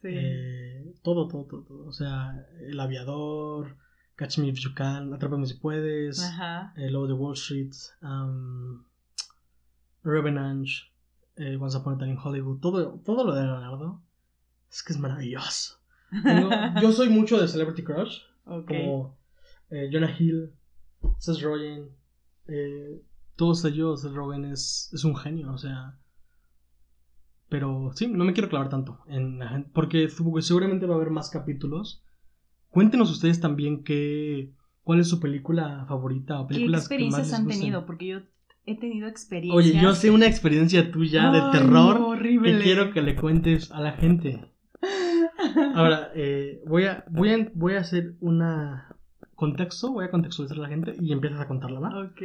Sí. 0.03 0.09
Eh, 0.11 0.95
todo, 1.03 1.29
todo, 1.29 1.45
todo, 1.45 1.63
todo. 1.63 1.87
O 1.87 1.93
sea, 1.93 2.33
El 2.61 2.79
Aviador, 2.81 3.77
Catch 4.17 4.39
Me 4.39 4.49
If 4.49 4.59
You 4.59 4.75
Can, 4.75 5.13
Atrápame 5.15 5.47
Si 5.47 5.55
Puedes, 5.55 6.21
Ajá. 6.21 6.73
El 6.77 6.93
Lobo 6.93 7.07
de 7.07 7.13
Wall 7.13 7.35
Street, 7.35 7.71
um, 8.03 8.83
Revenant, 10.03 10.67
eh, 11.39 11.57
Once 11.61 11.77
Upon 11.77 11.95
a 11.95 11.99
Time 11.99 12.13
in 12.13 12.19
Hollywood. 12.23 12.59
Todo, 12.61 13.01
todo 13.05 13.25
lo 13.25 13.35
de 13.35 13.43
Leonardo 13.43 14.03
es 14.71 14.83
que 14.83 14.93
es 14.93 14.99
maravilloso. 14.99 15.79
Tengo- 16.23 16.51
yo 16.81 16.93
soy 16.93 17.09
mucho 17.09 17.41
de 17.41 17.49
Celebrity 17.49 17.83
Crush, 17.85 18.21
como 18.45 19.17
eh, 19.71 19.89
Jonah 19.93 20.15
Hill, 20.19 20.53
Seth 21.19 21.41
Rogen, 21.43 21.91
eh, 22.47 23.03
todos 23.37 23.65
ellos, 23.65 24.03
Seth 24.03 24.13
Rogen 24.15 24.45
es, 24.47 24.91
es 24.93 25.05
un 25.05 25.15
genio, 25.17 25.53
o 25.53 25.59
sea. 25.59 25.99
Pero 27.49 27.93
sí, 27.95 28.07
no 28.09 28.25
me 28.25 28.35
quiero 28.35 28.49
clavar 28.51 28.69
tanto 28.69 29.01
en 29.07 29.39
la 29.39 29.49
gente, 29.49 29.71
porque 29.73 30.09
seguramente 30.41 30.87
va 30.87 30.95
a 30.95 30.97
haber 30.97 31.11
más 31.11 31.31
capítulos. 31.31 32.03
Cuéntenos 32.69 33.11
ustedes 33.11 33.41
también 33.41 33.85
qué, 33.85 34.53
cuál 34.83 35.01
es 35.01 35.09
su 35.09 35.19
película 35.19 35.87
favorita 35.89 36.41
o 36.41 36.47
¿Qué 36.47 36.55
películas 36.55 36.89
que 36.89 36.95
más 36.99 37.21
experiencias 37.21 37.27
les 37.29 37.35
han 37.35 37.45
gusten. 37.45 37.61
tenido? 37.61 37.87
Porque 37.87 38.07
yo 38.07 38.21
he 38.69 38.77
tenido 38.77 39.09
experiencias. 39.09 39.67
Oye, 39.67 39.81
yo 39.81 39.95
sé 39.95 40.11
una 40.11 40.27
experiencia 40.27 40.91
tuya 40.91 41.31
de 41.31 41.41
Ay, 41.41 41.51
terror 41.53 42.01
no, 42.01 42.09
horrible. 42.09 42.59
que 42.59 42.65
quiero 42.65 42.93
que 42.93 43.03
le 43.03 43.17
cuentes 43.17 43.71
a 43.73 43.81
la 43.81 43.93
gente. 43.93 44.53
Ahora, 45.75 46.11
eh, 46.15 46.63
voy, 46.67 46.85
a, 46.85 47.05
voy, 47.11 47.31
a, 47.31 47.51
voy 47.55 47.75
a 47.75 47.81
hacer 47.81 48.15
una 48.21 48.95
contexto, 49.35 49.93
voy 49.93 50.05
a 50.05 50.11
contextualizar 50.11 50.59
a 50.59 50.63
la 50.63 50.69
gente 50.69 50.97
y 51.01 51.13
empiezas 51.13 51.41
a 51.41 51.49
contarla, 51.49 51.81
¿va? 51.81 51.89
Ok. 52.05 52.23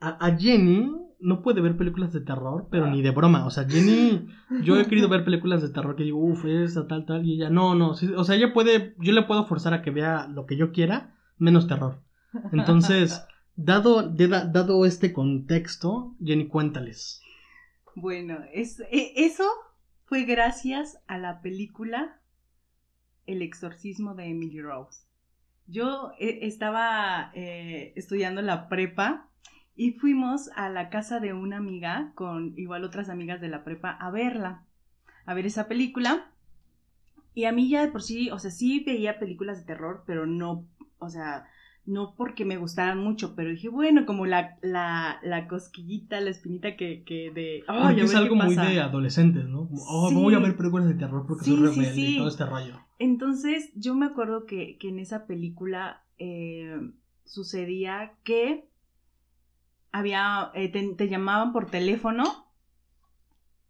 A, 0.00 0.26
a 0.26 0.36
Jenny 0.36 0.90
no 1.20 1.42
puede 1.42 1.60
ver 1.60 1.76
películas 1.76 2.12
de 2.12 2.20
terror, 2.20 2.66
pero 2.70 2.88
ni 2.88 3.00
de 3.00 3.12
broma. 3.12 3.46
O 3.46 3.50
sea, 3.50 3.64
Jenny, 3.64 4.26
yo 4.62 4.78
he 4.78 4.86
querido 4.86 5.08
ver 5.08 5.24
películas 5.24 5.62
de 5.62 5.68
terror 5.70 5.94
que 5.94 6.02
digo, 6.02 6.18
uff, 6.18 6.44
esta, 6.44 6.86
tal, 6.88 7.06
tal, 7.06 7.24
y 7.24 7.34
ella, 7.34 7.48
no, 7.48 7.74
no. 7.76 7.94
sí, 7.94 8.12
o 8.14 8.24
sea, 8.24 8.34
ella 8.34 8.52
puede, 8.52 8.96
yo 8.98 9.12
le 9.12 9.22
puedo 9.22 9.46
forzar 9.46 9.72
a 9.72 9.82
que 9.82 9.92
vea 9.92 10.26
lo 10.28 10.46
que 10.46 10.56
yo 10.56 10.72
quiera, 10.72 11.14
menos 11.38 11.68
terror. 11.68 12.02
Entonces, 12.50 13.24
dado, 13.64 14.02
dado 14.10 14.86
este 14.86 15.12
contexto, 15.12 16.14
Jenny, 16.22 16.48
cuéntales. 16.48 17.20
Bueno, 17.94 18.38
es, 18.52 18.80
e- 18.90 19.12
eso 19.16 19.44
fue 20.06 20.24
gracias 20.24 20.98
a 21.06 21.18
la 21.18 21.40
película 21.42 22.20
El 23.26 23.42
exorcismo 23.42 24.14
de 24.14 24.26
Emily 24.26 24.60
Rose. 24.60 25.04
Yo 25.66 26.12
eh, 26.18 26.40
estaba 26.42 27.30
eh, 27.34 27.92
estudiando 27.96 28.42
la 28.42 28.68
prepa 28.68 29.28
y 29.74 29.92
fuimos 29.92 30.50
a 30.54 30.68
la 30.68 30.90
casa 30.90 31.20
de 31.20 31.32
una 31.32 31.56
amiga 31.58 32.12
con 32.14 32.58
igual 32.58 32.84
otras 32.84 33.08
amigas 33.08 33.40
de 33.40 33.48
la 33.48 33.64
prepa 33.64 33.90
a 33.90 34.10
verla, 34.10 34.66
a 35.24 35.34
ver 35.34 35.46
esa 35.46 35.68
película. 35.68 36.30
Y 37.34 37.44
a 37.46 37.52
mí 37.52 37.68
ya 37.68 37.82
de 37.86 37.92
por 37.92 38.02
sí, 38.02 38.30
o 38.30 38.38
sea, 38.38 38.50
sí 38.50 38.80
veía 38.84 39.18
películas 39.18 39.60
de 39.60 39.64
terror, 39.66 40.04
pero 40.06 40.26
no, 40.26 40.66
o 40.98 41.08
sea, 41.08 41.46
no 41.84 42.14
porque 42.16 42.44
me 42.44 42.56
gustaran 42.58 42.98
mucho, 42.98 43.34
pero 43.34 43.50
dije, 43.50 43.68
bueno, 43.68 44.06
como 44.06 44.24
la, 44.26 44.56
la, 44.62 45.18
la 45.22 45.48
cosquillita, 45.48 46.20
la 46.20 46.30
espinita 46.30 46.76
que, 46.76 47.02
que 47.04 47.30
de... 47.32 47.64
"Ay, 47.66 47.78
a 47.78 47.82
Porque 47.82 47.94
ver 47.96 48.04
es 48.04 48.14
algo 48.14 48.36
muy 48.36 48.54
pasa". 48.54 48.68
de 48.68 48.80
adolescentes, 48.80 49.46
¿no? 49.46 49.68
Oh, 49.88 50.08
Sí. 50.08 50.14
voy 50.14 50.34
a 50.34 50.38
ver 50.38 50.56
películas 50.56 50.86
de 50.86 50.94
terror 50.94 51.24
porque 51.26 51.44
Sí, 51.44 51.50
soy 51.56 51.58
sí, 51.72 51.80
rebelde 51.80 52.00
y 52.10 52.16
todo 52.16 52.28
este 52.28 52.46
rollo. 52.46 52.74
Entonces, 52.98 53.70
yo 53.74 53.94
me 53.96 54.06
acuerdo 54.06 54.46
que, 54.46 54.78
que 54.78 54.88
en 54.90 55.00
esa 55.00 55.26
película 55.26 56.04
eh, 56.18 56.78
sucedía 57.24 58.12
que 58.22 58.68
había, 59.90 60.50
eh, 60.54 60.70
te, 60.70 60.82
te 60.94 61.08
llamaban 61.08 61.52
por 61.52 61.70
teléfono. 61.70 62.41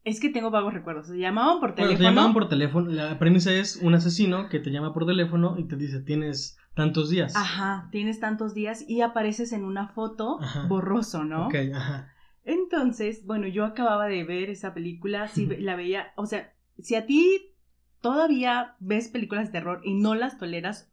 Es 0.05 0.19
que 0.21 0.31
tengo 0.31 0.51
vagos 0.51 0.75
recuerdos. 0.75 1.07
Se 1.07 1.19
llamaban 1.19 1.61
por 1.61 1.71
Bueno, 1.77 1.85
teléfono. 1.91 1.99
te 1.99 2.05
llamaban 2.05 2.33
por 2.33 2.49
teléfono. 2.49 2.91
La 2.91 3.19
premisa 3.19 3.53
es 3.53 3.77
un 3.77 3.95
asesino 3.95 4.49
que 4.49 4.59
te 4.59 4.71
llama 4.71 4.93
por 4.93 5.07
teléfono 5.07 5.57
y 5.59 5.65
te 5.69 5.77
dice, 5.77 6.01
tienes 6.01 6.59
tantos 6.75 7.11
días. 7.11 7.37
Ajá, 7.37 7.89
tienes 7.93 8.19
tantos 8.19 8.53
días 8.55 8.85
y 8.89 9.01
apareces 9.03 9.53
en 9.53 9.65
una 9.65 9.89
foto 9.89 10.39
Ajá. 10.41 10.67
borroso, 10.67 11.25
¿no? 11.25 11.47
Ok, 11.47 11.55
ajá. 11.75 12.13
Entonces, 12.45 13.25
bueno, 13.25 13.47
yo 13.47 13.65
acababa 13.65 14.07
de 14.07 14.25
ver 14.25 14.51
esa 14.51 14.75
película, 14.75 15.29
ve- 15.37 15.61
la 15.61 15.77
veía, 15.77 16.13
o 16.17 16.27
sea, 16.27 16.53
si 16.81 16.97
a 16.97 17.07
ti 17.07 17.55
todavía 18.01 18.75
ves 18.81 19.09
películas 19.09 19.47
de 19.47 19.53
terror 19.53 19.81
y 19.85 19.95
no 19.95 20.15
las 20.17 20.39
toleras, 20.39 20.91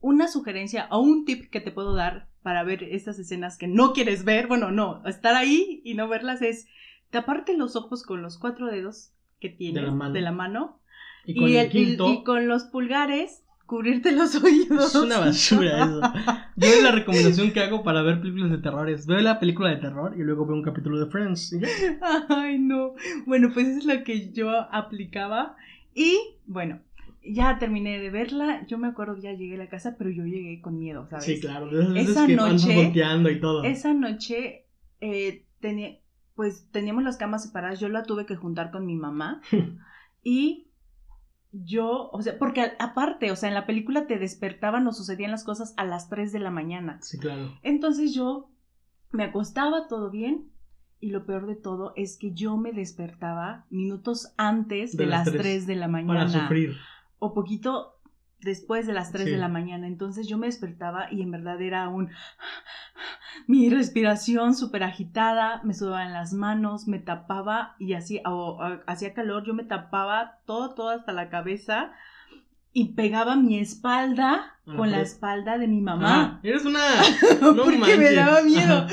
una 0.00 0.28
sugerencia 0.28 0.88
o 0.90 1.00
un 1.00 1.24
tip 1.24 1.50
que 1.50 1.60
te 1.60 1.70
puedo 1.70 1.94
dar 1.94 2.28
para 2.42 2.62
ver 2.64 2.82
estas 2.84 3.18
escenas 3.18 3.56
que 3.56 3.66
no 3.68 3.92
quieres 3.94 4.24
ver, 4.24 4.46
bueno, 4.46 4.70
no, 4.70 5.02
estar 5.06 5.34
ahí 5.34 5.80
y 5.84 5.94
no 5.94 6.08
verlas 6.08 6.42
es 6.42 6.66
taparte 7.10 7.56
los 7.56 7.76
ojos 7.76 8.02
con 8.02 8.22
los 8.22 8.38
cuatro 8.38 8.66
dedos 8.66 9.12
que 9.40 9.48
tienes 9.48 9.82
la 9.84 9.90
mano. 9.90 10.12
de 10.14 10.20
la 10.20 10.32
mano 10.32 10.80
Y 11.24 11.34
con 11.34 11.48
el, 11.48 11.56
el- 11.56 11.70
quinto. 11.70 12.12
y 12.12 12.22
con 12.24 12.46
los 12.48 12.64
pulgares 12.64 13.42
cubrirte 13.66 14.10
los 14.12 14.34
oídos. 14.42 14.86
Es 14.88 14.94
una 14.96 15.18
basura 15.20 15.84
eso. 15.84 16.00
Yo 16.56 16.82
la 16.82 16.90
recomendación 16.90 17.52
que 17.52 17.60
hago 17.60 17.82
para 17.84 18.02
ver 18.02 18.20
películas 18.20 18.50
de 18.50 18.58
terror 18.58 18.90
es 18.90 19.06
veo 19.06 19.20
la 19.20 19.38
película 19.38 19.70
de 19.70 19.76
terror 19.76 20.14
y 20.18 20.22
luego 20.22 20.44
veo 20.44 20.56
un 20.56 20.62
capítulo 20.62 20.98
de 20.98 21.10
Friends. 21.10 21.56
Ay, 22.28 22.58
no. 22.58 22.94
Bueno, 23.26 23.50
pues 23.54 23.66
es 23.68 23.84
lo 23.84 24.02
que 24.04 24.30
yo 24.32 24.50
aplicaba. 24.72 25.56
Y 25.94 26.18
bueno, 26.46 26.80
ya 27.24 27.58
terminé 27.60 28.00
de 28.00 28.10
verla. 28.10 28.66
Yo 28.66 28.76
me 28.76 28.88
acuerdo 28.88 29.14
que 29.14 29.22
ya 29.22 29.32
llegué 29.34 29.54
a 29.54 29.58
la 29.58 29.68
casa, 29.68 29.94
pero 29.96 30.10
yo 30.10 30.24
llegué 30.24 30.60
con 30.60 30.78
miedo, 30.78 31.06
¿sabes? 31.08 31.24
Sí, 31.26 31.38
claro. 31.40 31.66
De 31.70 31.80
esas 31.80 31.92
veces 31.94 32.08
Esa 32.10 32.26
que 32.26 32.34
noche- 32.36 32.92
y 33.32 33.40
todo. 33.40 33.62
Esa 33.62 33.94
noche 33.94 34.64
eh, 35.00 35.44
tenía, 35.60 35.96
pues 36.40 36.66
teníamos 36.70 37.04
las 37.04 37.18
camas 37.18 37.42
separadas. 37.42 37.80
Yo 37.80 37.90
la 37.90 38.02
tuve 38.02 38.24
que 38.24 38.34
juntar 38.34 38.70
con 38.70 38.86
mi 38.86 38.96
mamá. 38.96 39.42
y 40.24 40.68
yo, 41.52 42.08
o 42.12 42.22
sea, 42.22 42.38
porque 42.38 42.72
aparte, 42.78 43.30
o 43.30 43.36
sea, 43.36 43.50
en 43.50 43.54
la 43.54 43.66
película 43.66 44.06
te 44.06 44.18
despertaban 44.18 44.86
o 44.86 44.92
sucedían 44.94 45.32
las 45.32 45.44
cosas 45.44 45.74
a 45.76 45.84
las 45.84 46.08
3 46.08 46.32
de 46.32 46.38
la 46.38 46.50
mañana. 46.50 46.96
Sí, 47.02 47.18
claro. 47.18 47.58
Entonces 47.62 48.14
yo 48.14 48.48
me 49.10 49.24
acostaba 49.24 49.86
todo 49.86 50.10
bien 50.10 50.50
y 50.98 51.10
lo 51.10 51.26
peor 51.26 51.46
de 51.46 51.56
todo 51.56 51.92
es 51.94 52.16
que 52.16 52.32
yo 52.32 52.56
me 52.56 52.72
despertaba 52.72 53.66
minutos 53.68 54.32
antes 54.38 54.96
de, 54.96 55.04
De 55.04 55.10
las 55.10 55.26
las 55.26 55.34
tres. 55.34 55.42
3 55.42 55.66
de 55.66 55.76
la 55.76 55.88
mañana 55.88 56.20
Para 56.20 56.30
sufrir. 56.30 56.74
o 57.18 57.34
poquito 57.34 57.99
después 58.42 58.86
de 58.86 58.92
las 58.92 59.12
3 59.12 59.24
Sí. 59.26 59.30
de 59.30 59.36
la 59.38 59.48
mañana. 59.48 59.86
Entonces 59.86 60.26
yo 60.28 60.38
me 60.38 60.46
despertaba 60.46 61.12
y 61.12 61.22
en 61.22 61.30
verdad 61.30 61.60
era 61.60 61.88
un 61.88 62.10
mi 63.46 63.70
respiración 63.70 64.54
súper 64.54 64.82
agitada, 64.82 65.60
me 65.64 65.74
sudaban 65.74 66.12
las 66.12 66.32
manos, 66.32 66.86
me 66.88 66.98
tapaba 66.98 67.74
y 67.78 67.94
así 67.94 68.20
hacía 68.86 69.14
calor, 69.14 69.44
yo 69.46 69.54
me 69.54 69.64
tapaba 69.64 70.38
todo 70.46 70.74
todo 70.74 70.90
hasta 70.90 71.12
la 71.12 71.28
cabeza 71.30 71.92
y 72.72 72.92
pegaba 72.94 73.34
mi 73.34 73.58
espalda 73.58 74.54
A 74.66 74.76
con 74.76 74.90
la 74.92 75.00
espalda 75.00 75.58
de 75.58 75.66
mi 75.66 75.80
mamá. 75.80 76.34
Ah, 76.36 76.40
eres 76.44 76.64
una. 76.64 76.78
No 77.40 77.64
porque 77.64 77.78
me 77.78 77.78
manches. 77.96 78.16
daba 78.16 78.42
miedo. 78.42 78.76
Ajá. 78.78 78.88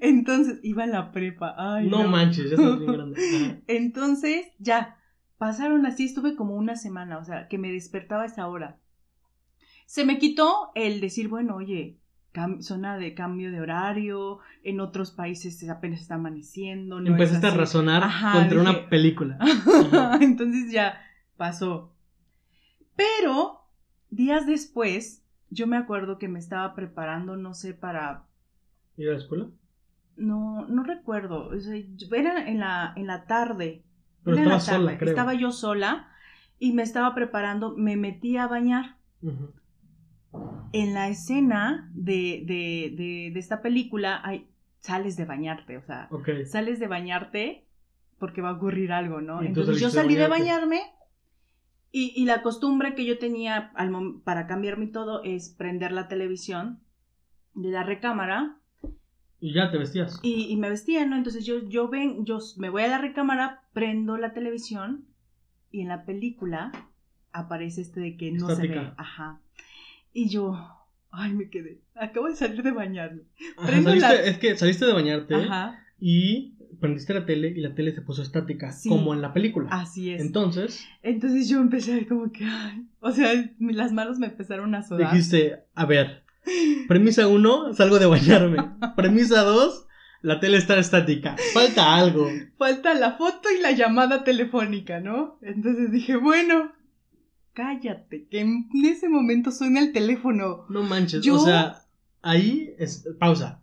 Entonces 0.00 0.58
iba 0.64 0.82
en 0.84 0.90
la 0.92 1.12
prepa. 1.12 1.54
Ay, 1.56 1.88
No, 1.88 2.02
no, 2.02 2.08
manches, 2.08 2.50
ya 2.50 2.56
estás 2.56 2.78
bien 2.80 2.92
grande. 2.92 3.20
Ajá. 3.46 3.56
Entonces, 3.68 4.46
ya, 4.58 4.96
pasaron 5.38 5.86
así, 5.86 6.06
estuve 6.06 6.34
como 6.34 6.56
una 6.56 6.74
semana, 6.74 7.18
o 7.18 7.24
sea, 7.24 7.46
que 7.46 7.58
me 7.58 7.70
despertaba 7.70 8.22
a 8.24 8.26
esa 8.26 8.48
hora. 8.48 8.78
Se 9.90 10.04
me 10.04 10.18
quitó 10.20 10.70
el 10.76 11.00
decir, 11.00 11.26
bueno, 11.26 11.56
oye, 11.56 11.98
zona 12.60 12.96
de 12.96 13.12
cambio 13.12 13.50
de 13.50 13.60
horario, 13.60 14.38
en 14.62 14.78
otros 14.78 15.10
países 15.10 15.68
apenas 15.68 16.00
está 16.02 16.14
amaneciendo. 16.14 17.00
No 17.00 17.06
es 17.06 17.10
Empezaste 17.10 17.48
a 17.48 17.50
razonar 17.54 18.04
Ajá, 18.04 18.34
contra 18.34 18.60
dije- 18.60 18.70
una 18.70 18.88
película. 18.88 19.36
Entonces 20.20 20.70
ya 20.70 21.00
pasó. 21.36 21.92
Pero 22.94 23.62
días 24.10 24.46
después, 24.46 25.24
yo 25.50 25.66
me 25.66 25.76
acuerdo 25.76 26.18
que 26.18 26.28
me 26.28 26.38
estaba 26.38 26.76
preparando, 26.76 27.36
no 27.36 27.54
sé, 27.54 27.74
para 27.74 28.26
¿Ir 28.96 29.08
a 29.08 29.12
la 29.14 29.18
escuela? 29.18 29.48
no, 30.16 30.66
no 30.68 30.84
recuerdo. 30.84 31.48
o 31.48 31.60
sea, 31.60 31.76
yo- 31.96 32.14
era 32.14 32.48
en 32.48 32.60
la, 32.60 32.92
en 32.94 33.08
la 33.08 33.24
tarde. 33.26 33.82
Pero 34.22 34.36
en 34.36 34.44
la 34.48 34.56
estabas 34.56 34.64
sola, 34.66 34.84
tarde. 34.92 34.98
creo. 34.98 35.10
Estaba 35.10 35.34
yo 35.34 35.50
sola 35.50 36.12
y 36.60 36.74
me 36.74 36.84
estaba 36.84 37.12
preparando, 37.12 37.74
me 37.76 37.96
metí 37.96 38.36
a 38.36 38.46
bañar. 38.46 38.98
Ujú. 39.22 39.52
En 40.72 40.94
la 40.94 41.08
escena 41.08 41.90
de, 41.94 42.44
de, 42.46 42.94
de, 42.96 43.30
de 43.32 43.40
esta 43.40 43.60
película 43.62 44.20
hay, 44.24 44.48
sales 44.78 45.16
de 45.16 45.24
bañarte, 45.24 45.76
o 45.76 45.82
sea, 45.82 46.08
Ok. 46.10 46.28
sales 46.46 46.78
de 46.78 46.86
bañarte 46.86 47.66
porque 48.18 48.40
va 48.42 48.50
a 48.50 48.54
ocurrir 48.54 48.92
algo, 48.92 49.20
¿no? 49.20 49.38
Tú 49.40 49.44
Entonces 49.46 49.80
yo 49.80 49.90
salí 49.90 50.14
de 50.14 50.28
bañarme 50.28 50.80
y, 51.92 52.12
y 52.14 52.24
la 52.24 52.42
costumbre 52.42 52.94
que 52.94 53.04
yo 53.04 53.18
tenía 53.18 53.72
al 53.74 53.90
para 54.24 54.46
cambiarme 54.46 54.86
todo 54.86 55.22
es 55.24 55.50
prender 55.50 55.90
la 55.92 56.06
televisión 56.06 56.80
de 57.54 57.70
la 57.70 57.82
recámara 57.82 58.58
Y 59.40 59.52
ya 59.54 59.70
te 59.70 59.78
vestías. 59.78 60.20
y, 60.22 60.44
y 60.52 60.56
me 60.56 60.70
vestía, 60.70 61.04
¿no? 61.06 61.16
Entonces 61.16 61.44
yo, 61.44 61.68
yo 61.68 61.88
ven, 61.88 62.24
yo 62.24 62.38
me 62.58 62.70
voy 62.70 62.82
a 62.82 62.88
la 62.88 62.98
recámara, 62.98 63.62
prendo 63.72 64.16
la 64.16 64.32
televisión 64.32 65.06
Y 65.72 65.80
en 65.80 65.88
la 65.88 66.04
película 66.04 66.70
aparece 67.32 67.80
este 67.80 68.00
de 68.00 68.16
que 68.16 68.30
no 68.32 68.50
se 68.50 68.62
ve. 68.66 68.68
Estática. 68.68 68.94
Ajá. 68.96 69.40
Y 70.12 70.28
yo, 70.28 70.56
ay, 71.10 71.32
me 71.32 71.48
quedé. 71.50 71.80
Acabo 71.94 72.28
de 72.28 72.36
salir 72.36 72.62
de 72.62 72.72
bañarme. 72.72 73.22
Ajá, 73.56 73.66
Prendo 73.66 73.90
saliste- 73.90 74.00
la- 74.08 74.22
Es 74.24 74.38
que 74.38 74.56
saliste 74.56 74.86
de 74.86 74.92
bañarte 74.92 75.34
Ajá. 75.34 75.78
y 76.00 76.54
prendiste 76.80 77.12
la 77.14 77.26
tele 77.26 77.48
y 77.54 77.60
la 77.60 77.74
tele 77.74 77.92
se 77.94 78.00
puso 78.00 78.22
estática, 78.22 78.72
Sí. 78.72 78.88
como 78.88 79.12
en 79.14 79.20
la 79.20 79.32
película. 79.34 79.68
Así 79.70 80.10
es. 80.10 80.20
Entonces, 80.22 80.84
Entonces 81.02 81.48
yo 81.48 81.60
empecé 81.60 82.06
como 82.06 82.32
que, 82.32 82.44
ay, 82.44 82.86
o 83.00 83.12
sea, 83.12 83.32
las 83.58 83.92
manos 83.92 84.18
me 84.18 84.26
empezaron 84.28 84.74
a 84.74 84.82
sudar. 84.82 85.10
dijiste, 85.12 85.58
a 85.74 85.84
ver, 85.84 86.22
premisa 86.88 87.28
uno, 87.28 87.74
salgo 87.74 87.98
de 87.98 88.06
bañarme. 88.06 88.56
Premisa 88.96 89.42
dos, 89.42 89.86
la 90.22 90.40
tele 90.40 90.56
está 90.56 90.78
estática. 90.78 91.36
Falta 91.52 91.94
algo. 91.96 92.28
Falta 92.56 92.94
la 92.94 93.12
foto 93.12 93.48
y 93.56 93.60
la 93.60 93.72
llamada 93.72 94.24
telefónica, 94.24 95.00
¿no? 95.00 95.38
Entonces 95.42 95.90
dije, 95.92 96.16
bueno, 96.16 96.72
cállate, 97.52 98.26
que 98.30 98.40
en 98.40 98.68
ese 98.84 99.08
momento 99.08 99.50
suena 99.50 99.80
el 99.80 99.92
teléfono. 99.92 100.64
No 100.68 100.82
manches, 100.82 101.22
Yo- 101.22 101.36
o 101.36 101.38
sea, 101.38 101.82
ahí 102.22 102.74
es 102.78 103.08
pausa. 103.18 103.62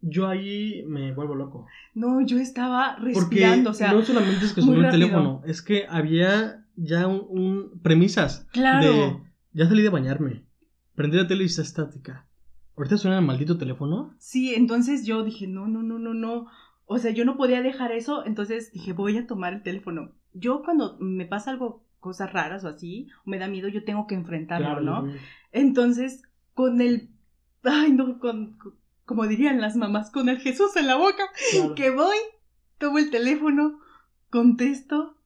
Yo 0.00 0.28
ahí 0.28 0.84
me 0.86 1.12
vuelvo 1.12 1.34
loco. 1.34 1.66
No, 1.94 2.20
yo 2.26 2.38
estaba 2.38 2.96
Porque 2.98 3.14
respirando, 3.14 3.70
o 3.70 3.74
sea, 3.74 3.92
no 3.92 4.02
solamente 4.02 4.44
es 4.44 4.52
que 4.52 4.60
sonó 4.60 4.84
el 4.84 4.90
teléfono, 4.90 5.42
es 5.46 5.62
que 5.62 5.86
había 5.88 6.66
ya 6.76 7.06
un, 7.06 7.24
un- 7.30 7.80
premisas 7.80 8.46
claro. 8.52 8.86
de 8.92 9.16
ya 9.54 9.66
salí 9.66 9.82
de 9.82 9.88
bañarme. 9.88 10.44
Prendí 10.94 11.16
la 11.16 11.26
tele 11.26 11.44
y 11.44 11.46
está 11.46 11.62
estática. 11.62 12.26
Ahorita 12.76 12.98
suena 12.98 13.18
el 13.18 13.24
maldito 13.24 13.56
teléfono. 13.56 14.14
Sí, 14.18 14.52
entonces 14.54 15.06
yo 15.06 15.22
dije, 15.24 15.46
no, 15.46 15.68
no, 15.68 15.82
no, 15.82 15.98
no, 15.98 16.12
no. 16.12 16.48
O 16.86 16.98
sea, 16.98 17.12
yo 17.12 17.24
no 17.24 17.36
podía 17.36 17.62
dejar 17.62 17.92
eso, 17.92 18.26
entonces 18.26 18.72
dije, 18.72 18.92
voy 18.92 19.16
a 19.16 19.26
tomar 19.26 19.54
el 19.54 19.62
teléfono. 19.62 20.10
Yo 20.34 20.62
cuando 20.64 20.98
me 21.00 21.24
pasa 21.24 21.50
algo, 21.52 21.83
cosas 22.04 22.30
raras 22.34 22.62
o 22.64 22.68
así, 22.68 23.08
o 23.24 23.30
me 23.30 23.38
da 23.38 23.48
miedo, 23.48 23.68
yo 23.68 23.82
tengo 23.82 24.06
que 24.06 24.14
enfrentarlo, 24.14 24.66
Claro, 24.66 24.82
¿no? 24.82 25.12
Entonces, 25.52 26.22
con 26.52 26.82
el, 26.82 27.08
ay, 27.62 27.92
no, 27.92 28.18
con, 28.18 28.58
con- 28.58 28.74
como 29.06 29.26
dirían 29.26 29.58
las 29.60 29.74
mamás, 29.74 30.10
con 30.10 30.28
el 30.28 30.38
Jesús 30.38 30.76
en 30.76 30.86
la 30.86 30.96
boca, 30.96 31.24
Claro. 31.52 31.74
que 31.74 31.88
voy, 31.90 32.16
tomo 32.76 32.98
el 32.98 33.08
teléfono, 33.10 33.80
contesto, 34.28 35.16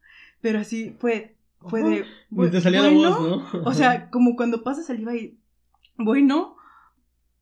pero 0.40 0.60
así 0.60 0.94
fue, 1.00 1.36
fue 1.66 1.82
de, 1.82 2.04
Ni 2.30 2.48
te 2.48 2.60
salía 2.60 2.80
bueno, 2.82 3.02
la 3.02 3.08
voz, 3.16 3.52
¿no? 3.54 3.60
o 3.68 3.74
sea, 3.74 4.08
como 4.12 4.36
cuando 4.36 4.62
pasa 4.62 4.82
saliva 4.84 5.16
y, 5.16 5.36
bueno, 5.96 6.56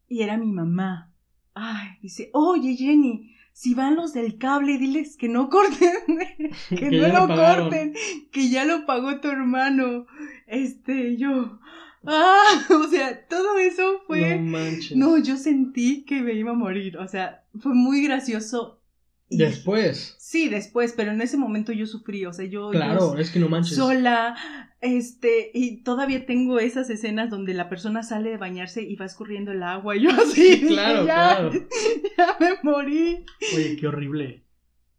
y 0.08 0.22
era 0.22 0.38
mi 0.38 0.50
mamá. 0.50 1.12
Ay, 1.52 1.98
dice, 2.00 2.30
oye 2.32 2.74
Jenny, 2.74 3.35
si 3.58 3.72
van 3.72 3.96
los 3.96 4.12
del 4.12 4.36
cable, 4.36 4.76
diles 4.76 5.16
que 5.16 5.30
no 5.30 5.48
corten, 5.48 5.94
que, 6.68 6.76
Que 6.76 6.90
no 6.90 7.08
lo 7.08 7.20
lo 7.20 7.28
pagaron. 7.28 7.70
corten, 7.70 7.94
que 8.30 8.50
ya 8.50 8.66
lo 8.66 8.84
pagó 8.84 9.18
tu 9.20 9.28
hermano. 9.28 10.06
Este, 10.46 11.16
yo, 11.16 11.58
ah, 12.04 12.44
o 12.84 12.86
sea, 12.88 13.26
todo 13.26 13.56
eso 13.58 14.02
fue, 14.06 14.36
No 14.38 14.58
manches. 14.58 14.94
no, 14.94 15.16
yo 15.16 15.38
sentí 15.38 16.04
que 16.04 16.20
me 16.20 16.34
iba 16.34 16.50
a 16.50 16.54
morir, 16.54 16.98
o 16.98 17.08
sea, 17.08 17.44
fue 17.58 17.72
muy 17.74 18.02
gracioso. 18.04 18.78
Y- 19.28 19.38
Después. 19.38 20.14
Sí, 20.18 20.48
después, 20.48 20.92
pero 20.96 21.10
en 21.10 21.20
ese 21.20 21.36
momento 21.36 21.72
yo 21.72 21.86
sufrí, 21.86 22.24
o 22.26 22.32
sea, 22.32 22.44
yo, 22.44 22.72
yo 22.72 22.78
Claro, 22.78 23.18
es 23.18 23.30
que 23.30 23.40
no 23.40 23.48
manches. 23.48 23.76
sola, 23.76 24.36
este, 24.80 25.50
y 25.52 25.82
todavía 25.82 26.26
tengo 26.26 26.58
esas 26.60 26.88
escenas 26.90 27.28
donde 27.30 27.52
la 27.54 27.68
persona 27.68 28.02
sale 28.04 28.30
de 28.30 28.36
bañarse 28.36 28.82
y 28.82 28.94
va 28.96 29.04
escurriendo 29.04 29.50
el 29.52 29.62
agua 29.64 29.96
y 29.96 30.02
yo 30.04 30.10
así, 30.10 30.58
Sí, 30.58 30.66
claro, 30.68 31.06
ya, 31.06 31.36
claro. 31.38 31.50
ya 32.18 32.36
me 32.38 32.50
morí. 32.62 33.24
Oye, 33.56 33.76
qué 33.76 33.88
horrible. 33.88 34.44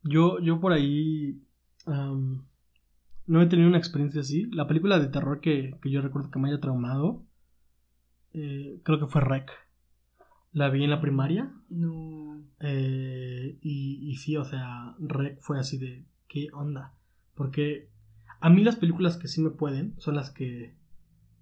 Yo, 0.04 0.40
yo 0.42 0.60
por 0.60 0.74
ahí 0.74 1.42
no 1.86 3.42
he 3.42 3.46
tenido 3.48 3.70
una 3.70 3.78
experiencia 3.78 4.22
así. 4.22 4.46
La 4.52 4.68
película 4.68 5.00
de 5.00 5.08
terror 5.08 5.40
que, 5.42 5.76
que 5.82 5.90
yo 5.92 6.02
recuerdo 6.02 6.32
que 6.32 6.40
me 6.40 6.50
haya 6.50 6.60
traumado, 6.60 7.24
eh, 8.34 8.80
creo 8.84 9.00
que 9.00 9.08
fue 9.08 9.22
Rec. 9.22 9.50
La 10.52 10.70
vi 10.70 10.84
en 10.84 10.90
la 10.90 11.02
primaria. 11.02 11.52
No. 11.70 12.44
eh, 12.60 13.58
y, 13.62 14.10
y 14.10 14.16
sí, 14.16 14.36
o 14.38 14.44
sea, 14.46 14.96
Rec 15.00 15.40
fue 15.42 15.60
así 15.60 15.78
de, 15.78 16.06
¿qué 16.28 16.48
onda? 16.54 16.94
Porque 17.36 17.90
a 18.40 18.50
mí 18.50 18.64
las 18.64 18.76
películas 18.78 19.18
que 19.18 19.28
sí 19.28 19.42
me 19.42 19.50
pueden 19.52 19.94
son 20.00 20.16
las 20.16 20.32
que 20.32 20.76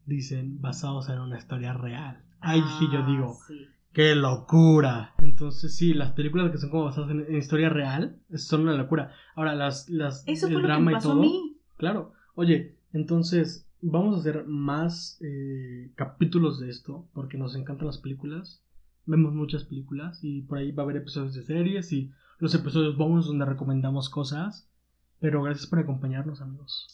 dicen 0.05 0.61
basados 0.61 1.09
en 1.09 1.19
una 1.19 1.37
historia 1.37 1.73
real. 1.73 2.23
Ahí 2.41 2.61
sí 2.79 2.85
yo 2.91 2.99
Ah, 2.99 3.07
digo, 3.07 3.37
sí. 3.47 3.67
¡Qué 3.93 4.13
locura! 4.13 5.13
Entonces, 5.19 5.75
sí, 5.75 5.93
las 5.93 6.11
películas 6.11 6.51
que 6.51 6.57
son 6.57 6.69
como 6.69 6.83
basadas 6.83 7.11
en, 7.11 7.21
en 7.21 7.37
historia 7.37 7.69
real 7.69 8.19
son 8.35 8.61
una 8.63 8.73
locura. 8.75 9.11
Ahora, 9.35 9.55
las, 9.55 9.89
las 9.89 10.27
Eso 10.27 10.47
el 10.47 10.53
fue 10.53 10.61
lo 10.61 10.67
que 10.67 10.73
drama 10.73 10.91
y 10.93 10.99
todo. 10.99 11.13
a 11.13 11.15
mí. 11.15 11.57
Claro. 11.77 12.11
Oye, 12.35 12.75
entonces, 12.91 13.69
vamos 13.81 14.17
a 14.17 14.19
hacer 14.19 14.45
más 14.47 15.17
eh, 15.21 15.91
capítulos 15.95 16.59
de 16.59 16.69
esto, 16.69 17.07
porque 17.13 17.37
nos 17.37 17.55
encantan 17.55 17.87
las 17.87 17.97
películas. 17.99 18.61
Vemos 19.05 19.33
muchas 19.33 19.63
películas 19.63 20.19
y 20.23 20.41
por 20.41 20.57
ahí 20.57 20.71
va 20.71 20.83
a 20.83 20.85
haber 20.85 20.97
episodios 20.97 21.33
de 21.35 21.43
series 21.43 21.91
y 21.93 22.11
los 22.39 22.53
episodios 22.55 22.97
bonus 22.97 23.27
donde 23.27 23.45
recomendamos 23.45 24.09
cosas. 24.09 24.67
Pero 25.19 25.41
gracias 25.43 25.67
por 25.67 25.79
acompañarnos, 25.79 26.41
amigos. 26.41 26.87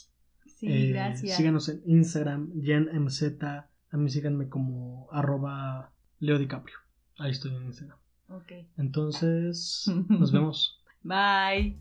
Sí, 0.46 0.68
Eh, 0.68 0.90
gracias. 0.92 1.38
Síganos 1.38 1.70
en 1.70 1.82
Instagram, 1.86 2.52
JenMZ. 2.62 3.24
A 3.44 3.98
mí 3.98 4.10
síganme 4.10 4.48
como 4.50 5.08
arroba 5.12 5.92
Leo 6.20 6.38
DiCaprio. 6.38 6.76
Ahí 7.18 7.32
estoy 7.32 7.56
en 7.56 7.64
Instagram. 7.66 7.98
Ok. 8.30 8.52
Entonces, 8.78 9.86
nos 10.10 10.32
vemos. 10.32 10.82
Bye. 11.04 11.78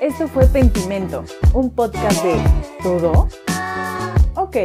Esto 0.00 0.28
fue 0.28 0.46
Pentimento, 0.46 1.24
un 1.54 1.74
podcast 1.74 2.22
de 2.24 2.36
todo. 2.82 3.28
Ok. 4.36 4.56